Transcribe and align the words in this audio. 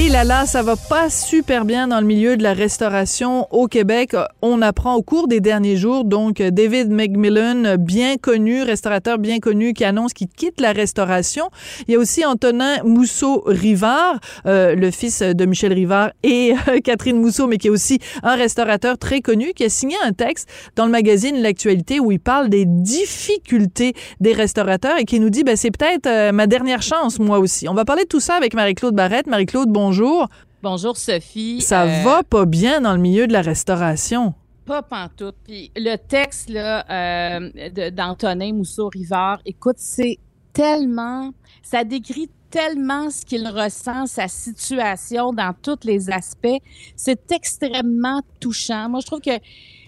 Et 0.00 0.10
là 0.10 0.22
là, 0.22 0.46
ça 0.46 0.62
va 0.62 0.76
pas 0.76 1.10
super 1.10 1.64
bien 1.64 1.88
dans 1.88 1.98
le 1.98 2.06
milieu 2.06 2.36
de 2.36 2.42
la 2.44 2.52
restauration 2.52 3.48
au 3.52 3.66
Québec. 3.66 4.14
On 4.42 4.62
apprend 4.62 4.94
au 4.94 5.02
cours 5.02 5.26
des 5.26 5.40
derniers 5.40 5.76
jours, 5.76 6.04
donc 6.04 6.40
David 6.40 6.88
McMillan, 6.88 7.76
bien 7.78 8.16
connu, 8.16 8.62
restaurateur 8.62 9.18
bien 9.18 9.40
connu, 9.40 9.74
qui 9.74 9.84
annonce 9.84 10.12
qu'il 10.12 10.28
quitte 10.28 10.60
la 10.60 10.70
restauration. 10.70 11.50
Il 11.88 11.94
y 11.94 11.96
a 11.96 11.98
aussi 11.98 12.24
Antonin 12.24 12.80
Mousseau-Rivard, 12.84 14.20
euh, 14.46 14.76
le 14.76 14.92
fils 14.92 15.20
de 15.20 15.44
Michel 15.44 15.72
Rivard 15.72 16.12
et 16.22 16.54
euh, 16.68 16.78
Catherine 16.84 17.20
Mousseau, 17.20 17.48
mais 17.48 17.58
qui 17.58 17.66
est 17.66 17.70
aussi 17.70 17.98
un 18.22 18.36
restaurateur 18.36 18.98
très 18.98 19.20
connu, 19.20 19.52
qui 19.52 19.64
a 19.64 19.68
signé 19.68 19.96
un 20.04 20.12
texte 20.12 20.48
dans 20.76 20.86
le 20.86 20.92
magazine 20.92 21.42
L'actualité 21.42 21.98
où 21.98 22.12
il 22.12 22.20
parle 22.20 22.48
des 22.48 22.66
difficultés 22.66 23.94
des 24.20 24.32
restaurateurs 24.32 24.96
et 24.98 25.04
qui 25.04 25.18
nous 25.18 25.30
dit, 25.30 25.42
ben, 25.42 25.56
c'est 25.56 25.72
peut-être 25.76 26.06
euh, 26.06 26.30
ma 26.30 26.46
dernière 26.46 26.82
chance, 26.82 27.18
moi 27.18 27.40
aussi. 27.40 27.68
On 27.68 27.74
va 27.74 27.84
parler 27.84 28.04
de 28.04 28.08
tout 28.08 28.20
ça 28.20 28.36
avec 28.36 28.54
Marie-Claude 28.54 28.94
Barrette. 28.94 29.26
Marie-Claude, 29.26 29.68
bon 29.68 29.87
bonjour. 29.92 30.28
Bonjour 30.62 30.96
Sophie. 30.98 31.62
Ça 31.62 31.84
Euh, 31.84 32.02
va 32.02 32.22
pas 32.22 32.44
bien 32.44 32.82
dans 32.82 32.92
le 32.92 32.98
milieu 33.00 33.26
de 33.26 33.32
la 33.32 33.40
restauration. 33.40 34.34
Pas 34.66 34.82
pantoute. 34.82 35.36
Puis 35.44 35.70
le 35.76 35.96
texte 35.96 36.50
là, 36.50 36.84
euh, 36.90 37.90
d'Antonin 37.90 38.52
Mousseau-Rivard, 38.52 39.38
écoute, 39.46 39.76
c'est 39.78 40.18
tellement... 40.52 41.30
Ça 41.62 41.84
décrit 41.84 42.28
tellement 42.50 43.08
ce 43.08 43.24
qu'il 43.24 43.48
ressent, 43.48 44.04
sa 44.06 44.28
situation 44.28 45.32
dans 45.32 45.54
tous 45.62 45.78
les 45.84 46.10
aspects. 46.10 46.58
C'est 46.96 47.32
extrêmement 47.32 48.20
touchant. 48.40 48.90
Moi, 48.90 49.00
je 49.00 49.06
trouve 49.06 49.20
que 49.20 49.38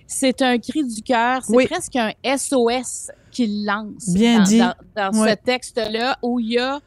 c'est 0.06 0.40
un 0.40 0.56
cri 0.58 0.82
du 0.84 1.02
cœur. 1.02 1.42
C'est 1.44 1.54
Oui. 1.56 1.66
presque 1.66 1.96
un 1.96 2.12
SOS 2.24 3.10
qu'il 3.30 3.66
lance 3.66 4.08
Bien 4.14 4.38
dans, 4.38 4.44
dit. 4.44 4.58
dans- 4.96 5.12
ce 5.12 5.34
texte-là 5.34 6.16
où 6.22 6.40
il 6.40 6.52
y 6.52 6.58
a 6.58 6.80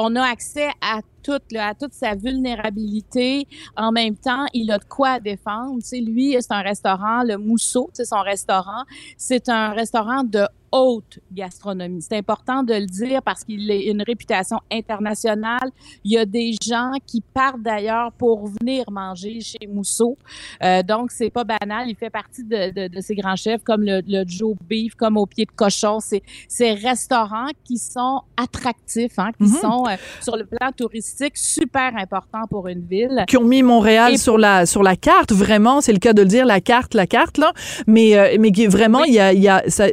on 0.00 0.14
a 0.14 0.22
accès 0.22 0.68
à 0.80 1.00
à 1.32 1.74
toute 1.74 1.92
sa 1.92 2.14
vulnérabilité. 2.14 3.46
En 3.76 3.92
même 3.92 4.16
temps, 4.16 4.46
il 4.52 4.70
a 4.70 4.78
de 4.78 4.84
quoi 4.84 5.20
défendre. 5.20 5.78
Tu 5.82 6.00
lui, 6.00 6.36
c'est 6.40 6.52
un 6.52 6.62
restaurant, 6.62 7.22
le 7.22 7.36
Mousseau, 7.36 7.90
c'est 7.92 8.04
son 8.04 8.20
restaurant. 8.20 8.84
C'est 9.16 9.48
un 9.48 9.70
restaurant 9.70 10.22
de 10.24 10.46
haute 10.72 11.18
gastronomie. 11.32 12.02
C'est 12.02 12.16
important 12.16 12.62
de 12.62 12.74
le 12.74 12.86
dire 12.86 13.22
parce 13.22 13.44
qu'il 13.44 13.70
a 13.70 13.74
une 13.74 14.02
réputation 14.02 14.58
internationale. 14.70 15.70
Il 16.04 16.12
y 16.12 16.18
a 16.18 16.24
des 16.24 16.54
gens 16.62 16.92
qui 17.06 17.22
partent 17.34 17.62
d'ailleurs 17.62 18.12
pour 18.12 18.46
venir 18.60 18.84
manger 18.90 19.40
chez 19.40 19.66
Mousseau. 19.66 20.16
Euh, 20.62 20.82
donc, 20.82 21.10
c'est 21.10 21.30
pas 21.30 21.44
banal. 21.44 21.88
Il 21.88 21.96
fait 21.96 22.10
partie 22.10 22.44
de, 22.44 22.70
de, 22.72 22.88
de 22.94 23.00
ces 23.00 23.14
grands 23.14 23.36
chefs 23.36 23.62
comme 23.62 23.82
le, 23.82 24.02
le 24.06 24.24
Joe 24.26 24.54
Beef, 24.68 24.94
comme 24.94 25.16
au 25.16 25.26
pied 25.26 25.44
de 25.44 25.50
cochon. 25.52 26.00
C'est 26.00 26.22
ces 26.48 26.72
restaurants 26.72 27.48
qui 27.64 27.78
sont 27.78 28.20
attractifs, 28.36 29.18
hein, 29.18 29.30
qui 29.38 29.44
Mhm. 29.48 29.60
sont 29.60 29.84
euh, 29.88 29.96
sur 30.20 30.36
le 30.36 30.44
plan 30.44 30.70
touristique 30.76 31.36
super 31.36 31.96
importants 31.96 32.46
pour 32.50 32.68
une 32.68 32.84
ville. 32.86 33.24
Qui 33.28 33.36
ont 33.36 33.44
mis 33.44 33.62
Montréal 33.62 34.14
Et- 34.14 34.18
sur 34.18 34.38
la 34.38 34.66
sur 34.66 34.82
la 34.82 34.96
carte, 34.96 35.32
vraiment, 35.32 35.80
c'est 35.80 35.92
le 35.92 35.98
cas 35.98 36.12
de 36.12 36.22
le 36.22 36.28
dire, 36.28 36.44
la 36.46 36.60
carte, 36.60 36.94
la 36.94 37.06
carte 37.06 37.38
là. 37.38 37.52
Mais 37.86 38.16
euh, 38.16 38.36
mais 38.38 38.50
vraiment, 38.66 39.04
il 39.04 39.14
y 39.14 39.20
a 39.20 39.32
il 39.32 39.40
y 39.40 39.48
a 39.48 39.62
c'est- 39.68 39.92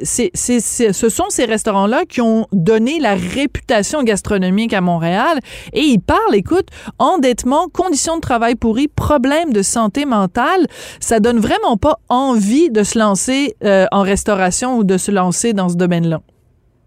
ce 0.66 1.10
sont 1.10 1.30
ces 1.30 1.46
restaurants 1.46 1.88
là 1.88 2.04
qui 2.08 2.22
ont 2.22 2.48
donné 2.52 3.00
la 3.00 3.16
réputation 3.16 4.04
gastronomique 4.04 4.74
à 4.74 4.82
Montréal. 4.82 5.40
Et 5.74 5.82
ils 5.82 6.00
parlent, 6.00 6.36
écoute, 6.36 6.68
endettement, 7.00 7.68
conditions 7.72 8.16
de 8.16 8.22
travail 8.22 8.56
pourries, 8.56 8.88
problèmes 8.88 9.54
de 9.54 9.62
santé 9.62 10.06
mentale. 10.06 10.66
Ça 11.00 11.20
donne 11.20 11.40
vraiment 11.40 11.78
pas 11.78 12.00
envie 12.10 12.70
de 12.70 12.84
se 12.84 12.98
lancer 12.98 13.56
euh, 13.64 13.86
en 13.92 14.02
restauration 14.02 14.78
ou 14.78 14.84
de 14.84 14.98
se 14.98 15.12
lancer 15.12 15.54
dans 15.54 15.70
ce 15.70 15.76
domaine-là. 15.76 16.22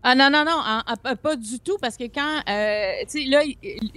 Ah 0.04 0.14
non, 0.14 0.30
non, 0.30 0.44
non, 0.44 0.62
pas 1.16 1.34
du 1.34 1.58
tout, 1.58 1.76
parce 1.80 1.96
que 1.96 2.04
quand, 2.04 2.40
euh, 2.48 2.92
tu 3.10 3.22
sais, 3.22 3.24
là, 3.28 3.40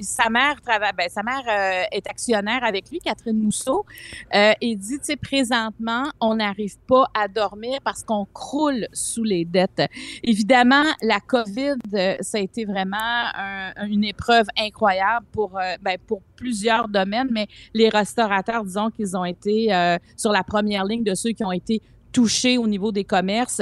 sa 0.02 0.30
mère 0.32 0.60
travaille, 0.60 0.92
ben, 0.98 1.08
sa 1.10 1.22
mère 1.22 1.44
euh, 1.48 1.84
est 1.92 2.08
actionnaire 2.08 2.64
avec 2.64 2.90
lui, 2.90 2.98
Catherine 3.00 3.38
Mousseau, 3.38 3.86
euh, 4.34 4.52
et 4.62 4.76
dit, 4.76 4.98
tu 4.98 5.06
sais, 5.06 5.16
présentement, 5.16 6.06
on 6.20 6.36
n'arrive 6.36 6.76
pas 6.88 7.06
à 7.14 7.28
dormir 7.28 7.78
parce 7.84 8.04
qu'on 8.04 8.26
croule 8.34 8.88
sous 8.94 9.24
les 9.24 9.46
dettes. 9.46 9.84
Évidemment, 10.24 10.86
la 11.04 11.20
COVID, 11.20 11.76
euh, 11.94 12.16
ça 12.20 12.40
a 12.40 12.42
été 12.42 12.66
vraiment 12.66 12.98
un- 12.98 13.86
une 13.86 14.04
épreuve 14.04 14.48
incroyable 14.58 15.28
pour, 15.32 15.56
euh, 15.60 15.76
ben, 15.84 15.98
pour 16.08 16.24
plusieurs 16.36 16.88
domaines, 16.88 17.30
mais 17.32 17.46
les 17.76 17.90
restaurateurs, 17.90 18.64
disons 18.66 18.90
qu'ils 18.90 19.16
ont 19.16 19.26
été 19.26 19.70
sur 20.18 20.32
la 20.32 20.44
première 20.44 20.84
ligne 20.86 21.04
de 21.04 21.14
ceux 21.14 21.30
qui 21.32 21.44
ont 21.44 21.52
été 21.52 21.80
touchés 22.12 22.58
au 22.58 22.68
niveau 22.68 22.92
des 22.92 23.04
commerces. 23.04 23.62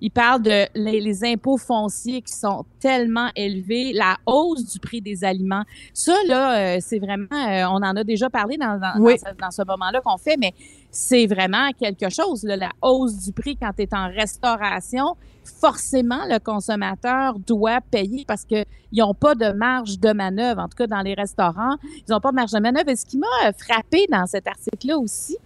Il 0.00 0.10
parle 0.10 0.42
de 0.42 0.66
les, 0.74 1.00
les 1.00 1.24
impôts 1.24 1.58
fonciers 1.58 2.22
qui 2.22 2.32
sont 2.32 2.64
tellement 2.80 3.28
élevés, 3.36 3.92
la 3.92 4.16
hausse 4.26 4.64
du 4.72 4.78
prix 4.78 5.00
des 5.00 5.24
aliments. 5.24 5.64
Ça, 5.92 6.14
là, 6.26 6.76
euh, 6.76 6.78
c'est 6.80 6.98
vraiment, 6.98 7.26
euh, 7.32 7.64
on 7.70 7.76
en 7.82 7.96
a 7.96 8.04
déjà 8.04 8.30
parlé 8.30 8.56
dans, 8.56 8.78
dans, 8.78 9.00
Oui. 9.00 9.16
dans 9.22 9.30
ce, 9.30 9.36
dans 9.36 9.50
ce 9.50 9.62
moment-là 9.66 10.00
qu'on 10.00 10.16
fait, 10.16 10.36
mais 10.38 10.54
c'est 10.90 11.26
vraiment 11.26 11.70
quelque 11.78 12.08
chose, 12.08 12.42
là, 12.44 12.56
la 12.56 12.70
hausse 12.82 13.16
du 13.18 13.32
prix 13.32 13.56
quand 13.56 13.70
tu 13.76 13.82
es 13.82 13.94
en 13.94 14.08
restauration. 14.08 15.16
Forcément, 15.60 16.20
le 16.28 16.38
consommateur 16.38 17.38
doit 17.38 17.80
payer 17.90 18.24
parce 18.26 18.44
que 18.44 18.64
ils 18.92 18.98
n'ont 18.98 19.14
pas 19.14 19.34
de 19.34 19.52
marge 19.52 19.98
de 19.98 20.12
manœuvre, 20.12 20.60
en 20.62 20.68
tout 20.68 20.76
cas 20.76 20.86
dans 20.86 21.00
les 21.00 21.14
restaurants, 21.14 21.76
ils 21.96 22.10
n'ont 22.10 22.20
pas 22.20 22.30
de 22.30 22.36
marge 22.36 22.52
de 22.52 22.58
manœuvre. 22.58 22.88
Et 22.88 22.96
ce 22.96 23.06
qui 23.06 23.18
m'a 23.18 23.26
euh, 23.46 23.52
frappé 23.58 24.06
dans 24.10 24.26
cet 24.26 24.46
article-là 24.46 24.98
aussi, 24.98 25.36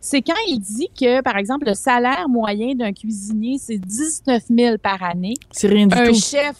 c'est 0.00 0.22
quand 0.22 0.34
il 0.48 0.60
dit 0.60 0.88
que, 0.98 1.20
par 1.22 1.36
exemple, 1.36 1.66
le 1.66 1.74
salaire 1.74 2.28
moyen 2.28 2.74
d'un 2.74 2.92
cuisinier, 2.92 3.58
c'est 3.58 3.78
19 3.78 4.42
000 4.48 4.78
par 4.78 5.02
année. 5.02 5.34
C'est 5.50 5.68
rien 5.68 5.86
du 5.86 5.94
Un 5.96 6.06
tout. 6.08 6.14
chef, 6.14 6.56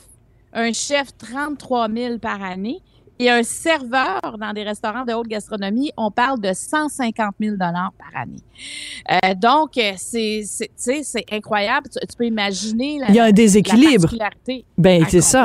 un 0.53 0.73
chef, 0.73 1.17
33 1.19 1.89
000 1.89 2.19
par 2.19 2.43
année. 2.43 2.81
Et 3.21 3.29
un 3.29 3.43
serveur 3.43 4.39
dans 4.41 4.55
des 4.55 4.63
restaurants 4.63 5.05
de 5.05 5.13
haute 5.13 5.29
gastronomie, 5.29 5.93
on 5.99 6.11
parle 6.11 6.41
de 6.41 6.53
150 6.55 7.35
000 7.39 7.57
par 7.59 7.83
année. 8.15 8.39
Euh, 9.13 9.35
donc, 9.35 9.77
euh, 9.77 9.93
c'est, 9.99 10.43
c'est, 10.45 11.25
incroyable. 11.31 11.89
Tu, 11.93 11.99
tu 12.07 12.17
peux 12.17 12.25
imaginer 12.25 12.99
la, 12.99 13.09
Il 13.11 13.15
y 13.15 13.19
a 13.19 13.25
un 13.25 13.27
la 13.27 13.33
déséquilibre. 13.33 14.05
particularité. 14.05 14.65
Ben, 14.79 15.03
Ah, 15.05 15.09
c'est 15.11 15.21
ça. 15.21 15.45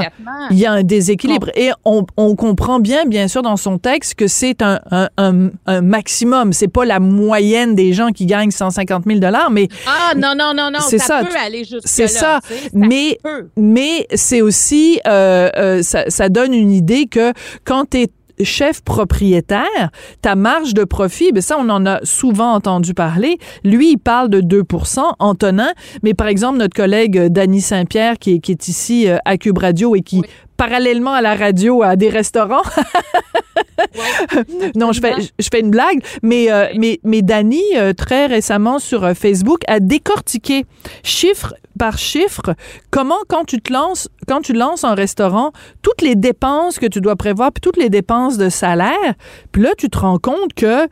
Il 0.51 0.57
y 0.57 0.65
a 0.65 0.71
un 0.71 0.83
déséquilibre. 0.83 1.49
Et 1.55 1.71
on, 1.83 2.05
on 2.15 2.35
comprend 2.35 2.79
bien, 2.79 3.05
bien 3.05 3.27
sûr, 3.27 3.41
dans 3.41 3.57
son 3.57 3.77
texte 3.77 4.15
que 4.15 4.27
c'est 4.27 4.61
un, 4.61 4.79
un, 4.91 5.09
un, 5.17 5.49
un 5.65 5.81
maximum. 5.81 6.53
C'est 6.53 6.69
pas 6.69 6.85
la 6.85 7.01
moyenne 7.01 7.75
des 7.75 7.91
gens 7.91 8.11
qui 8.11 8.25
gagnent 8.25 8.51
150 8.51 9.03
000 9.05 9.19
mais, 9.51 9.67
Ah, 9.85 10.13
non, 10.15 10.33
non, 10.33 10.53
non, 10.55 10.71
non. 10.71 10.79
C'est 10.79 10.97
ça, 10.97 11.19
ça. 11.19 11.25
peut 11.25 11.35
aller 11.45 11.65
jusque-là. 11.65 11.81
C'est 11.83 12.07
ça. 12.07 12.39
mais, 12.71 13.19
peut. 13.21 13.49
mais 13.57 14.07
c'est 14.15 14.41
aussi, 14.41 15.01
euh, 15.07 15.49
euh, 15.57 15.83
ça, 15.83 16.09
ça 16.09 16.29
donne 16.29 16.53
une 16.53 16.71
idée 16.71 17.07
que 17.07 17.33
quand 17.65 17.89
tu 17.91 18.03
es 18.03 18.07
chef 18.43 18.81
propriétaire, 18.81 19.89
ta 20.21 20.35
marge 20.35 20.73
de 20.73 20.83
profit, 20.83 21.31
ben 21.31 21.41
ça, 21.41 21.55
on 21.57 21.69
en 21.69 21.85
a 21.85 21.99
souvent 22.03 22.53
entendu 22.53 22.93
parler. 22.93 23.37
Lui, 23.63 23.91
il 23.91 23.97
parle 23.97 24.29
de 24.29 24.41
2% 24.41 24.99
Antonin, 25.19 25.71
mais 26.03 26.13
par 26.13 26.27
exemple, 26.27 26.57
notre 26.57 26.75
collègue 26.75 27.17
euh, 27.17 27.29
Dany 27.29 27.61
Saint-Pierre, 27.61 28.17
qui 28.19 28.33
est, 28.33 28.39
qui 28.39 28.51
est 28.51 28.67
ici 28.67 29.07
euh, 29.07 29.17
à 29.23 29.37
Cube 29.37 29.57
Radio 29.57 29.95
et 29.95 30.01
qui, 30.01 30.19
Oui. 30.19 30.27
parallèlement 30.57 31.13
à 31.13 31.21
la 31.21 31.35
radio, 31.35 31.81
a 31.81 31.95
des 31.95 32.09
restaurants, 32.09 32.63
non, 34.75 34.91
je 34.91 34.99
fais, 34.99 35.13
je 35.39 35.47
fais 35.51 35.61
une 35.61 35.71
blague, 35.71 35.99
mais, 36.21 36.51
euh, 36.51 36.65
mais, 36.77 36.99
mais 37.03 37.21
Dany, 37.21 37.61
euh, 37.77 37.93
très 37.93 38.25
récemment 38.25 38.79
sur 38.79 39.09
Facebook, 39.15 39.59
a 39.67 39.79
décortiqué 39.79 40.65
chiffre 41.03 41.53
par 41.77 41.97
chiffre 41.97 42.55
comment, 42.91 43.15
quand 43.27 43.45
tu 43.45 43.61
te 43.61 43.71
lances, 43.71 44.09
quand 44.27 44.41
tu 44.41 44.53
lances 44.53 44.83
un 44.83 44.95
restaurant, 44.95 45.51
toutes 45.81 46.01
les 46.01 46.15
dépenses 46.15 46.79
que 46.79 46.85
tu 46.85 47.01
dois 47.01 47.15
prévoir, 47.15 47.51
puis 47.51 47.61
toutes 47.61 47.77
les 47.77 47.89
dépenses 47.89 48.37
de 48.37 48.49
salaire, 48.49 49.13
puis 49.51 49.61
là, 49.61 49.71
tu 49.77 49.89
te 49.89 49.97
rends 49.97 50.19
compte 50.19 50.53
que 50.53 50.87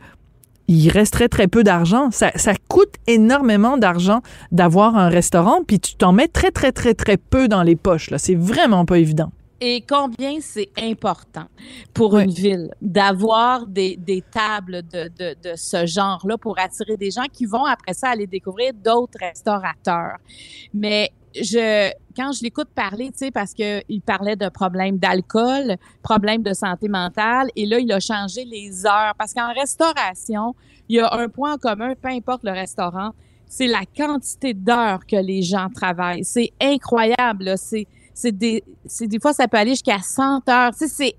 il 0.66 0.88
resterait 0.88 1.28
très 1.28 1.46
peu 1.46 1.62
d'argent. 1.62 2.08
Ça, 2.10 2.30
ça 2.36 2.54
coûte 2.68 2.94
énormément 3.06 3.76
d'argent 3.76 4.20
d'avoir 4.50 4.96
un 4.96 5.08
restaurant, 5.08 5.60
puis 5.66 5.78
tu 5.78 5.94
t'en 5.94 6.12
mets 6.12 6.28
très, 6.28 6.50
très, 6.50 6.72
très, 6.72 6.94
très 6.94 7.16
peu 7.16 7.48
dans 7.48 7.62
les 7.62 7.76
poches. 7.76 8.10
Là. 8.10 8.18
C'est 8.18 8.34
vraiment 8.34 8.86
pas 8.86 8.98
évident. 8.98 9.30
Et 9.66 9.80
combien 9.80 10.40
c'est 10.42 10.70
important 10.78 11.46
pour 11.94 12.18
une 12.18 12.30
ville 12.30 12.70
d'avoir 12.82 13.66
des, 13.66 13.96
des 13.96 14.22
tables 14.30 14.82
de, 14.82 15.08
de, 15.18 15.34
de 15.42 15.56
ce 15.56 15.86
genre-là 15.86 16.36
pour 16.36 16.58
attirer 16.58 16.98
des 16.98 17.10
gens 17.10 17.24
qui 17.32 17.46
vont 17.46 17.64
après 17.64 17.94
ça 17.94 18.10
aller 18.10 18.26
découvrir 18.26 18.74
d'autres 18.74 19.16
restaurateurs. 19.18 20.18
Mais 20.74 21.12
je, 21.34 21.90
quand 22.14 22.32
je 22.32 22.42
l'écoute 22.42 22.68
parler, 22.74 23.06
tu 23.06 23.20
sais, 23.20 23.30
parce 23.30 23.54
que 23.54 23.80
il 23.88 24.02
parlait 24.02 24.36
de 24.36 24.50
problèmes 24.50 24.98
d'alcool, 24.98 25.76
problèmes 26.02 26.42
de 26.42 26.52
santé 26.52 26.86
mentale, 26.88 27.48
et 27.56 27.64
là, 27.64 27.78
il 27.78 27.90
a 27.90 28.00
changé 28.00 28.44
les 28.44 28.84
heures. 28.84 29.14
Parce 29.16 29.32
qu'en 29.32 29.50
restauration, 29.54 30.54
il 30.90 30.96
y 30.96 31.00
a 31.00 31.10
un 31.10 31.30
point 31.30 31.54
en 31.54 31.56
commun, 31.56 31.94
peu 31.94 32.08
importe 32.08 32.44
le 32.44 32.52
restaurant, 32.52 33.12
c'est 33.46 33.66
la 33.66 33.84
quantité 33.96 34.52
d'heures 34.52 35.06
que 35.06 35.16
les 35.16 35.40
gens 35.40 35.70
travaillent. 35.74 36.24
C'est 36.24 36.52
incroyable. 36.60 37.54
C'est 37.56 37.86
c'est 38.14 38.32
des, 38.32 38.62
des 39.00 39.20
fois, 39.20 39.32
ça 39.32 39.48
peut 39.48 39.56
aller 39.56 39.72
jusqu'à 39.72 39.98
100 39.98 40.48
heures. 40.48 40.70
Tu 40.72 40.78
sais, 40.78 40.88
c'est 40.88 41.16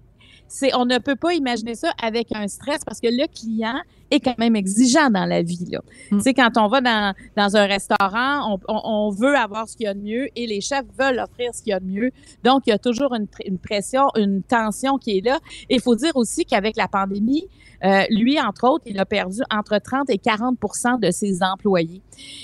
c'est 0.47 0.75
on 0.75 0.85
ne 0.85 0.99
peut 0.99 1.15
pas 1.15 1.33
imaginer 1.33 1.75
ça 1.75 1.91
avec 2.01 2.27
un 2.33 2.47
stress 2.47 2.83
parce 2.85 2.99
que 3.01 3.07
le 3.07 3.27
client 3.27 3.81
est 4.11 4.19
quand 4.19 4.37
même 4.37 4.55
exigeant 4.55 5.09
dans 5.09 5.25
la 5.25 5.41
vie. 5.41 5.65
Là. 5.71 5.81
Mm. 6.11 6.17
Tu 6.17 6.23
sais, 6.23 6.33
quand 6.33 6.51
on 6.57 6.67
va 6.67 6.81
dans, 6.81 7.13
dans 7.35 7.55
un 7.55 7.65
restaurant, 7.65 8.53
on, 8.53 8.59
on, 8.67 8.81
on 8.83 9.09
veut 9.09 9.35
avoir 9.35 9.67
ce 9.67 9.75
qu'il 9.75 9.85
y 9.85 9.89
a 9.89 9.93
de 9.93 10.01
mieux 10.01 10.27
et 10.35 10.47
les 10.47 10.61
chefs 10.61 10.85
veulent 10.97 11.19
offrir 11.19 11.53
ce 11.53 11.61
qu'il 11.61 11.71
y 11.71 11.73
a 11.73 11.79
de 11.79 11.85
mieux. 11.85 12.11
Donc, 12.43 12.63
il 12.67 12.69
y 12.69 12.73
a 12.73 12.79
toujours 12.79 13.13
une, 13.13 13.25
pr- 13.25 13.47
une 13.47 13.57
pression, 13.57 14.03
une 14.15 14.43
tension 14.43 14.97
qui 14.97 15.17
est 15.17 15.25
là. 15.25 15.39
Et 15.69 15.75
il 15.75 15.81
faut 15.81 15.95
dire 15.95 16.15
aussi 16.15 16.45
qu'avec 16.45 16.77
la 16.77 16.87
pandémie, 16.87 17.47
euh, 17.83 18.03
lui, 18.09 18.39
entre 18.39 18.67
autres, 18.67 18.85
il 18.87 18.99
a 18.99 19.05
perdu 19.05 19.41
entre 19.51 19.77
30 19.77 20.09
et 20.09 20.17
40% 20.17 20.99
de 20.99 21.11
ses 21.11 21.43
employés. 21.43 22.01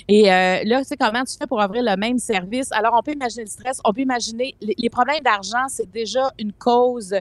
Et 0.08 0.30
euh, 0.30 0.60
là, 0.64 0.80
tu 0.80 0.88
sais, 0.88 0.96
comment 0.96 1.24
tu 1.24 1.36
fais 1.36 1.46
pour 1.46 1.58
offrir 1.58 1.82
le 1.82 1.96
même 1.96 2.18
service? 2.18 2.70
Alors, 2.72 2.94
on 2.96 3.02
peut 3.02 3.12
imaginer 3.12 3.44
le 3.44 3.50
stress, 3.50 3.80
on 3.84 3.92
peut 3.92 4.02
imaginer 4.02 4.54
les, 4.60 4.74
les 4.76 4.90
problèmes 4.90 5.22
d'argent, 5.24 5.66
c'est 5.68 5.90
déjà 5.90 6.30
une 6.38 6.52
cause. 6.52 7.14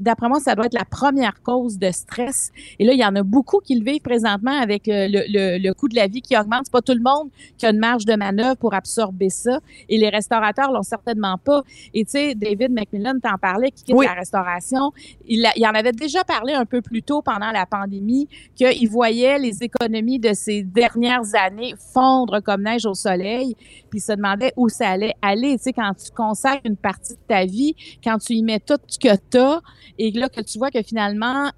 D'après 0.00 0.28
moi, 0.28 0.40
ça 0.40 0.54
doit 0.54 0.66
être 0.66 0.74
la 0.74 0.84
première 0.84 1.42
cause 1.42 1.78
de 1.78 1.90
stress. 1.90 2.50
Et 2.78 2.84
là, 2.84 2.92
il 2.92 3.00
y 3.00 3.04
en 3.04 3.16
a 3.16 3.22
beaucoup 3.22 3.60
qui 3.60 3.75
le 3.78 3.84
vivent 3.84 4.00
présentement 4.02 4.58
avec 4.60 4.88
euh, 4.88 5.08
le, 5.08 5.20
le, 5.28 5.58
le 5.58 5.74
coût 5.74 5.88
de 5.88 5.94
la 5.96 6.06
vie 6.06 6.20
qui 6.22 6.36
augmente. 6.36 6.62
C'est 6.64 6.72
pas 6.72 6.82
tout 6.82 6.94
le 6.94 7.02
monde 7.02 7.30
qui 7.58 7.66
a 7.66 7.70
une 7.70 7.78
marge 7.78 8.04
de 8.04 8.14
manœuvre 8.14 8.56
pour 8.56 8.74
absorber 8.74 9.30
ça. 9.30 9.60
Et 9.88 9.98
les 9.98 10.08
restaurateurs 10.08 10.70
l'ont 10.72 10.82
certainement 10.82 11.38
pas. 11.38 11.62
Et 11.94 12.04
tu 12.04 12.12
sais, 12.12 12.34
David 12.34 12.70
McMillan 12.72 13.18
t'en 13.22 13.38
parlait, 13.38 13.70
qui 13.70 13.84
quitte 13.84 13.94
Oui. 13.96 14.06
la 14.06 14.14
restauration. 14.14 14.92
Il, 15.26 15.44
a- 15.46 15.52
il 15.56 15.66
en 15.66 15.74
avait 15.74 15.92
déjà 15.92 16.24
parlé 16.24 16.52
un 16.54 16.64
peu 16.64 16.80
plus 16.82 17.02
tôt 17.02 17.22
pendant 17.22 17.50
la 17.50 17.66
pandémie, 17.66 18.28
qu'il 18.54 18.88
voyait 18.88 19.38
les 19.38 19.62
économies 19.62 20.18
de 20.18 20.32
ces 20.32 20.62
dernières 20.62 21.34
années 21.34 21.74
fondre 21.92 22.40
comme 22.42 22.62
neige 22.62 22.86
au 22.86 22.94
soleil, 22.94 23.54
puis 23.90 23.98
il 23.98 24.00
se 24.00 24.12
demandait 24.12 24.52
où 24.56 24.68
ça 24.68 24.88
allait 24.90 25.14
aller. 25.22 25.56
Tu 25.58 25.64
sais, 25.64 25.72
quand 25.72 25.92
tu 25.94 26.10
consacres 26.10 26.62
une 26.64 26.76
partie 26.76 27.14
de 27.14 27.18
ta 27.28 27.44
vie, 27.44 27.74
quand 28.02 28.18
tu 28.18 28.34
y 28.34 28.42
mets 28.42 28.60
tout 28.60 28.78
ce 28.86 28.98
que 28.98 29.14
tu 29.30 29.38
as, 29.38 29.60
et 29.98 30.10
là 30.12 30.28
que 30.28 30.40
tu 30.40 30.58
vois 30.58 30.70
que 30.70 30.82
finalement, 30.82 31.50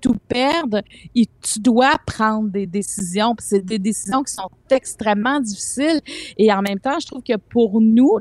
tout 0.00 0.16
perdre, 0.28 0.82
tu 1.14 1.60
dois 1.60 1.96
prendre 2.06 2.48
des 2.50 2.66
décisions. 2.66 3.34
C'est 3.38 3.64
des 3.64 3.78
décisions 3.78 4.22
qui 4.22 4.32
sont 4.32 4.50
extrêmement 4.70 5.40
difficiles. 5.40 6.00
Et 6.36 6.52
en 6.52 6.62
même 6.62 6.78
temps, 6.78 6.98
je 7.00 7.06
trouve 7.06 7.22
que 7.22 7.36
pour 7.36 7.80
nous, 7.80 8.18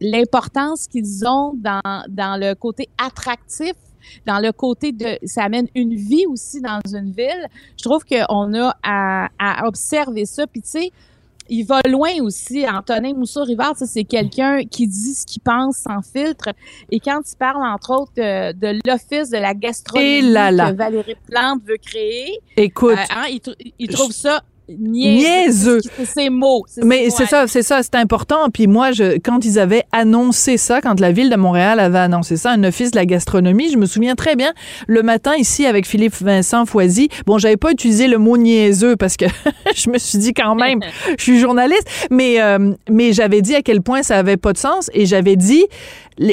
l'importance 0.00 0.86
qu'ils 0.86 1.26
ont 1.26 1.54
dans, 1.56 2.04
dans 2.08 2.40
le 2.40 2.54
côté 2.54 2.88
attractif 2.98 3.74
dans 4.26 4.38
le 4.38 4.50
côté 4.52 4.92
de 4.92 5.18
ça 5.24 5.44
amène 5.44 5.68
une 5.74 5.94
vie 5.94 6.24
aussi 6.26 6.60
dans 6.60 6.80
une 6.90 7.12
ville. 7.12 7.46
Je 7.78 7.84
trouve 7.84 8.04
qu'on 8.04 8.54
a 8.54 8.74
à, 8.82 9.28
à 9.38 9.66
observer 9.66 10.24
ça. 10.24 10.46
Puis 10.46 10.62
tu 10.62 10.70
sais, 10.70 10.90
il 11.50 11.64
va 11.64 11.80
loin 11.88 12.10
aussi. 12.22 12.64
Antonin 12.66 13.12
Mousseau-Rivard, 13.14 13.76
ça, 13.76 13.84
c'est 13.86 14.04
quelqu'un 14.04 14.64
qui 14.64 14.86
dit 14.86 15.14
ce 15.14 15.26
qu'il 15.26 15.42
pense 15.42 15.76
sans 15.76 16.00
filtre. 16.02 16.48
Et 16.90 17.00
quand 17.00 17.20
il 17.30 17.36
parle, 17.36 17.62
entre 17.66 17.90
autres, 17.90 18.12
de, 18.16 18.52
de 18.52 18.78
l'Office 18.86 19.30
de 19.30 19.36
la 19.38 19.52
gastronomie 19.52 20.08
Et 20.08 20.22
là 20.22 20.50
là. 20.50 20.70
que 20.72 20.76
Valérie 20.76 21.16
Plante 21.28 21.60
veut 21.66 21.76
créer, 21.76 22.38
Écoute, 22.56 22.92
euh, 22.92 23.14
hein, 23.14 23.26
il, 23.30 23.38
tr- 23.38 23.72
il 23.78 23.88
trouve 23.88 24.12
ça 24.12 24.40
niaiseux. 24.78 25.80
C'est 25.96 26.04
ses 26.04 26.30
mots. 26.30 26.64
Mais 26.82 27.10
c'est 27.10 27.26
ça, 27.26 27.46
c'est 27.46 27.62
ça, 27.62 27.82
c'est 27.82 27.94
important. 27.96 28.48
Puis 28.52 28.66
moi, 28.66 28.92
je, 28.92 29.18
quand 29.18 29.44
ils 29.44 29.58
avaient 29.58 29.84
annoncé 29.92 30.56
ça, 30.56 30.80
quand 30.80 31.00
la 31.00 31.12
ville 31.12 31.30
de 31.30 31.36
Montréal 31.36 31.80
avait 31.80 31.98
annoncé 31.98 32.36
ça, 32.36 32.50
un 32.50 32.64
office 32.64 32.90
de 32.90 32.96
la 32.96 33.06
gastronomie, 33.06 33.70
je 33.70 33.78
me 33.78 33.86
souviens 33.86 34.14
très 34.14 34.36
bien, 34.36 34.52
le 34.86 35.02
matin 35.02 35.32
ici 35.36 35.66
avec 35.66 35.86
Philippe 35.86 36.14
Vincent 36.20 36.66
Foisy, 36.66 37.08
bon, 37.26 37.38
j'avais 37.38 37.56
pas 37.56 37.70
utilisé 37.70 38.08
le 38.08 38.18
mot 38.18 38.36
niaiseux 38.36 38.96
parce 38.96 39.16
que 39.16 39.26
je 39.74 39.90
me 39.90 39.98
suis 39.98 40.18
dit 40.18 40.32
quand 40.32 40.54
même, 40.54 40.80
je 41.18 41.22
suis 41.22 41.38
journaliste, 41.38 41.88
mais, 42.10 42.40
euh, 42.40 42.72
mais 42.90 43.12
j'avais 43.12 43.42
dit 43.42 43.54
à 43.54 43.62
quel 43.62 43.82
point 43.82 44.02
ça 44.02 44.18
avait 44.18 44.36
pas 44.36 44.52
de 44.52 44.58
sens 44.58 44.90
et 44.94 45.06
j'avais 45.06 45.36
dit, 45.36 45.66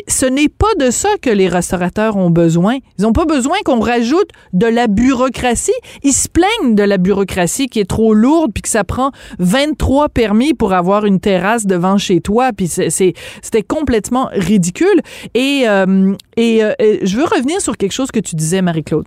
ce 0.08 0.26
n'est 0.26 0.50
pas 0.50 0.74
de 0.80 0.92
ça 0.92 1.10
que 1.22 1.30
les 1.30 1.48
restaurateurs 1.48 2.18
ont 2.18 2.30
besoin. 2.30 2.78
Ils 3.00 3.04
n'ont 3.04 3.14
pas 3.14 3.26
besoin 3.26 3.58
qu'on 3.64 3.80
rajoute 3.80 4.30
de 4.54 4.68
la 4.68 4.88
bureaucratie. 4.88 5.72
Ils 6.04 6.14
se 6.14 6.28
plaignent 6.28 6.76
de 6.76 6.84
la 6.84 6.98
bureaucratie 6.98 7.68
qui 7.68 7.80
est 7.80 7.90
trop 7.90 8.14
lourde 8.14 8.27
puis 8.54 8.62
que 8.62 8.70
ça 8.70 8.84
prend 8.84 9.12
23 9.40 10.10
permis 10.10 10.54
pour 10.54 10.74
avoir 10.74 11.06
une 11.06 11.20
terrasse 11.20 11.66
devant 11.66 11.98
chez 11.98 12.22
toi. 12.22 12.52
Puis 12.54 12.68
c'était 12.68 13.64
complètement 13.68 14.30
ridicule. 14.32 15.02
Euh, 15.36 15.78
euh, 15.78 16.16
et 16.38 16.62
je 17.04 17.18
veux 17.18 17.26
revenir 17.26 17.62
sur 17.62 17.78
quelque 17.78 17.92
chose 17.92 18.12
que 18.12 18.20
tu 18.20 18.36
disais, 18.36 18.62
Marie-Claude. 18.62 19.06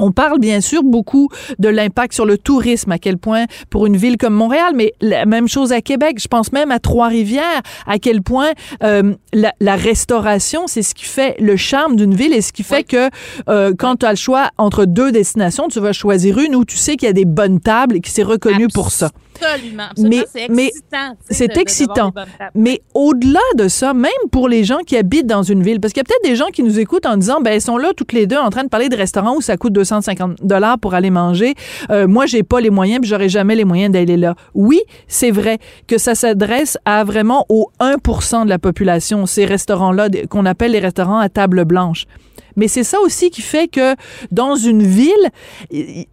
On 0.00 0.12
parle 0.12 0.38
bien 0.40 0.60
sûr 0.60 0.82
beaucoup 0.82 1.28
de 1.58 1.68
l'impact 1.68 2.14
sur 2.14 2.24
le 2.26 2.38
tourisme, 2.38 2.90
à 2.90 2.98
quel 2.98 3.18
point 3.18 3.44
pour 3.68 3.86
une 3.86 3.96
ville 3.96 4.16
comme 4.16 4.34
Montréal, 4.34 4.72
mais 4.74 4.94
la 5.00 5.26
même 5.26 5.46
chose 5.46 5.72
à 5.72 5.80
Québec. 5.80 6.16
Je 6.20 6.26
pense 6.28 6.52
même 6.52 6.70
à 6.70 6.78
Trois-Rivières, 6.78 7.60
à 7.86 7.98
quel 7.98 8.22
point 8.22 8.48
euh, 8.82 9.14
la, 9.32 9.52
la 9.60 9.76
restauration, 9.76 10.62
c'est 10.66 10.82
ce 10.82 10.94
qui 10.94 11.04
fait 11.04 11.36
le 11.38 11.56
charme 11.56 11.96
d'une 11.96 12.14
ville 12.14 12.32
et 12.32 12.40
ce 12.40 12.52
qui 12.52 12.62
fait 12.62 12.78
Oui. 12.78 12.84
que 12.84 13.10
euh, 13.48 13.72
quand 13.78 13.96
tu 13.96 14.06
as 14.06 14.10
le 14.10 14.16
choix 14.16 14.50
entre 14.58 14.86
deux 14.86 15.12
destinations, 15.12 15.68
tu 15.68 15.80
vas 15.80 15.92
choisir 15.92 16.38
une 16.38 16.56
où 16.56 16.64
tu 16.64 16.76
sais 16.76 16.96
qu'il 16.96 17.06
y 17.06 17.10
a 17.10 17.12
des 17.12 17.24
bonnes 17.26 17.60
tables 17.60 17.96
et 17.96 18.00
qui 18.00 18.10
s'est 18.10 18.22
reconnu 18.22 18.68
pour 18.72 18.90
ça. 18.90 19.10
Absolument. 19.42 19.82
absolument. 19.90 20.16
Mais- 20.16 20.26
c'est 20.32 20.44
excitant. 20.44 21.16
c'est 21.28 21.56
excitant. 21.58 22.12
Mais 22.54 22.80
au-delà 22.94 23.40
de 23.56 23.68
ça, 23.68 23.94
même 23.94 24.10
pour 24.30 24.48
les 24.48 24.64
gens 24.64 24.78
qui 24.86 24.96
habitent 24.96 25.26
dans 25.26 25.42
une 25.42 25.62
ville, 25.62 25.80
parce 25.80 25.92
qu'il 25.92 26.00
y 26.00 26.02
a 26.02 26.04
peut-être 26.04 26.24
des 26.30 26.36
gens 26.36 26.46
qui 26.52 26.62
nous 26.62 26.78
écoutent 26.78 27.06
en 27.06 27.16
disant, 27.16 27.40
ben, 27.40 27.52
ils 27.54 27.60
sont 27.60 27.76
là 27.76 27.92
toutes 27.96 28.12
les 28.12 28.26
deux 28.26 28.36
en 28.36 28.50
train 28.50 28.64
de 28.64 28.68
parler 28.68 28.88
de 28.88 28.96
restaurants 28.96 29.36
où 29.36 29.40
ça 29.40 29.56
coûte 29.56 29.72
250 29.72 30.44
dollars 30.44 30.78
pour 30.78 30.94
aller 30.94 31.10
manger. 31.10 31.54
Euh, 31.90 32.06
moi, 32.06 32.26
j'ai 32.26 32.42
pas 32.42 32.60
les 32.60 32.70
moyens, 32.70 33.00
puis 33.00 33.10
j'aurai 33.10 33.28
jamais 33.28 33.54
les 33.56 33.64
moyens 33.64 33.92
d'aller 33.92 34.16
là. 34.16 34.34
Oui, 34.54 34.80
c'est 35.08 35.30
vrai 35.30 35.58
que 35.86 35.98
ça 35.98 36.14
s'adresse 36.14 36.78
à 36.84 37.04
vraiment 37.04 37.46
au 37.48 37.70
1% 37.80 38.44
de 38.44 38.48
la 38.48 38.58
population, 38.58 39.26
ces 39.26 39.44
restaurants-là 39.44 40.08
qu'on 40.28 40.46
appelle 40.46 40.72
les 40.72 40.80
restaurants 40.80 41.18
à 41.18 41.28
table 41.28 41.64
blanche. 41.64 42.06
Mais 42.56 42.68
c'est 42.68 42.84
ça 42.84 43.00
aussi 43.00 43.30
qui 43.30 43.42
fait 43.42 43.68
que 43.68 43.94
dans 44.30 44.54
une 44.54 44.82
ville, 44.82 45.30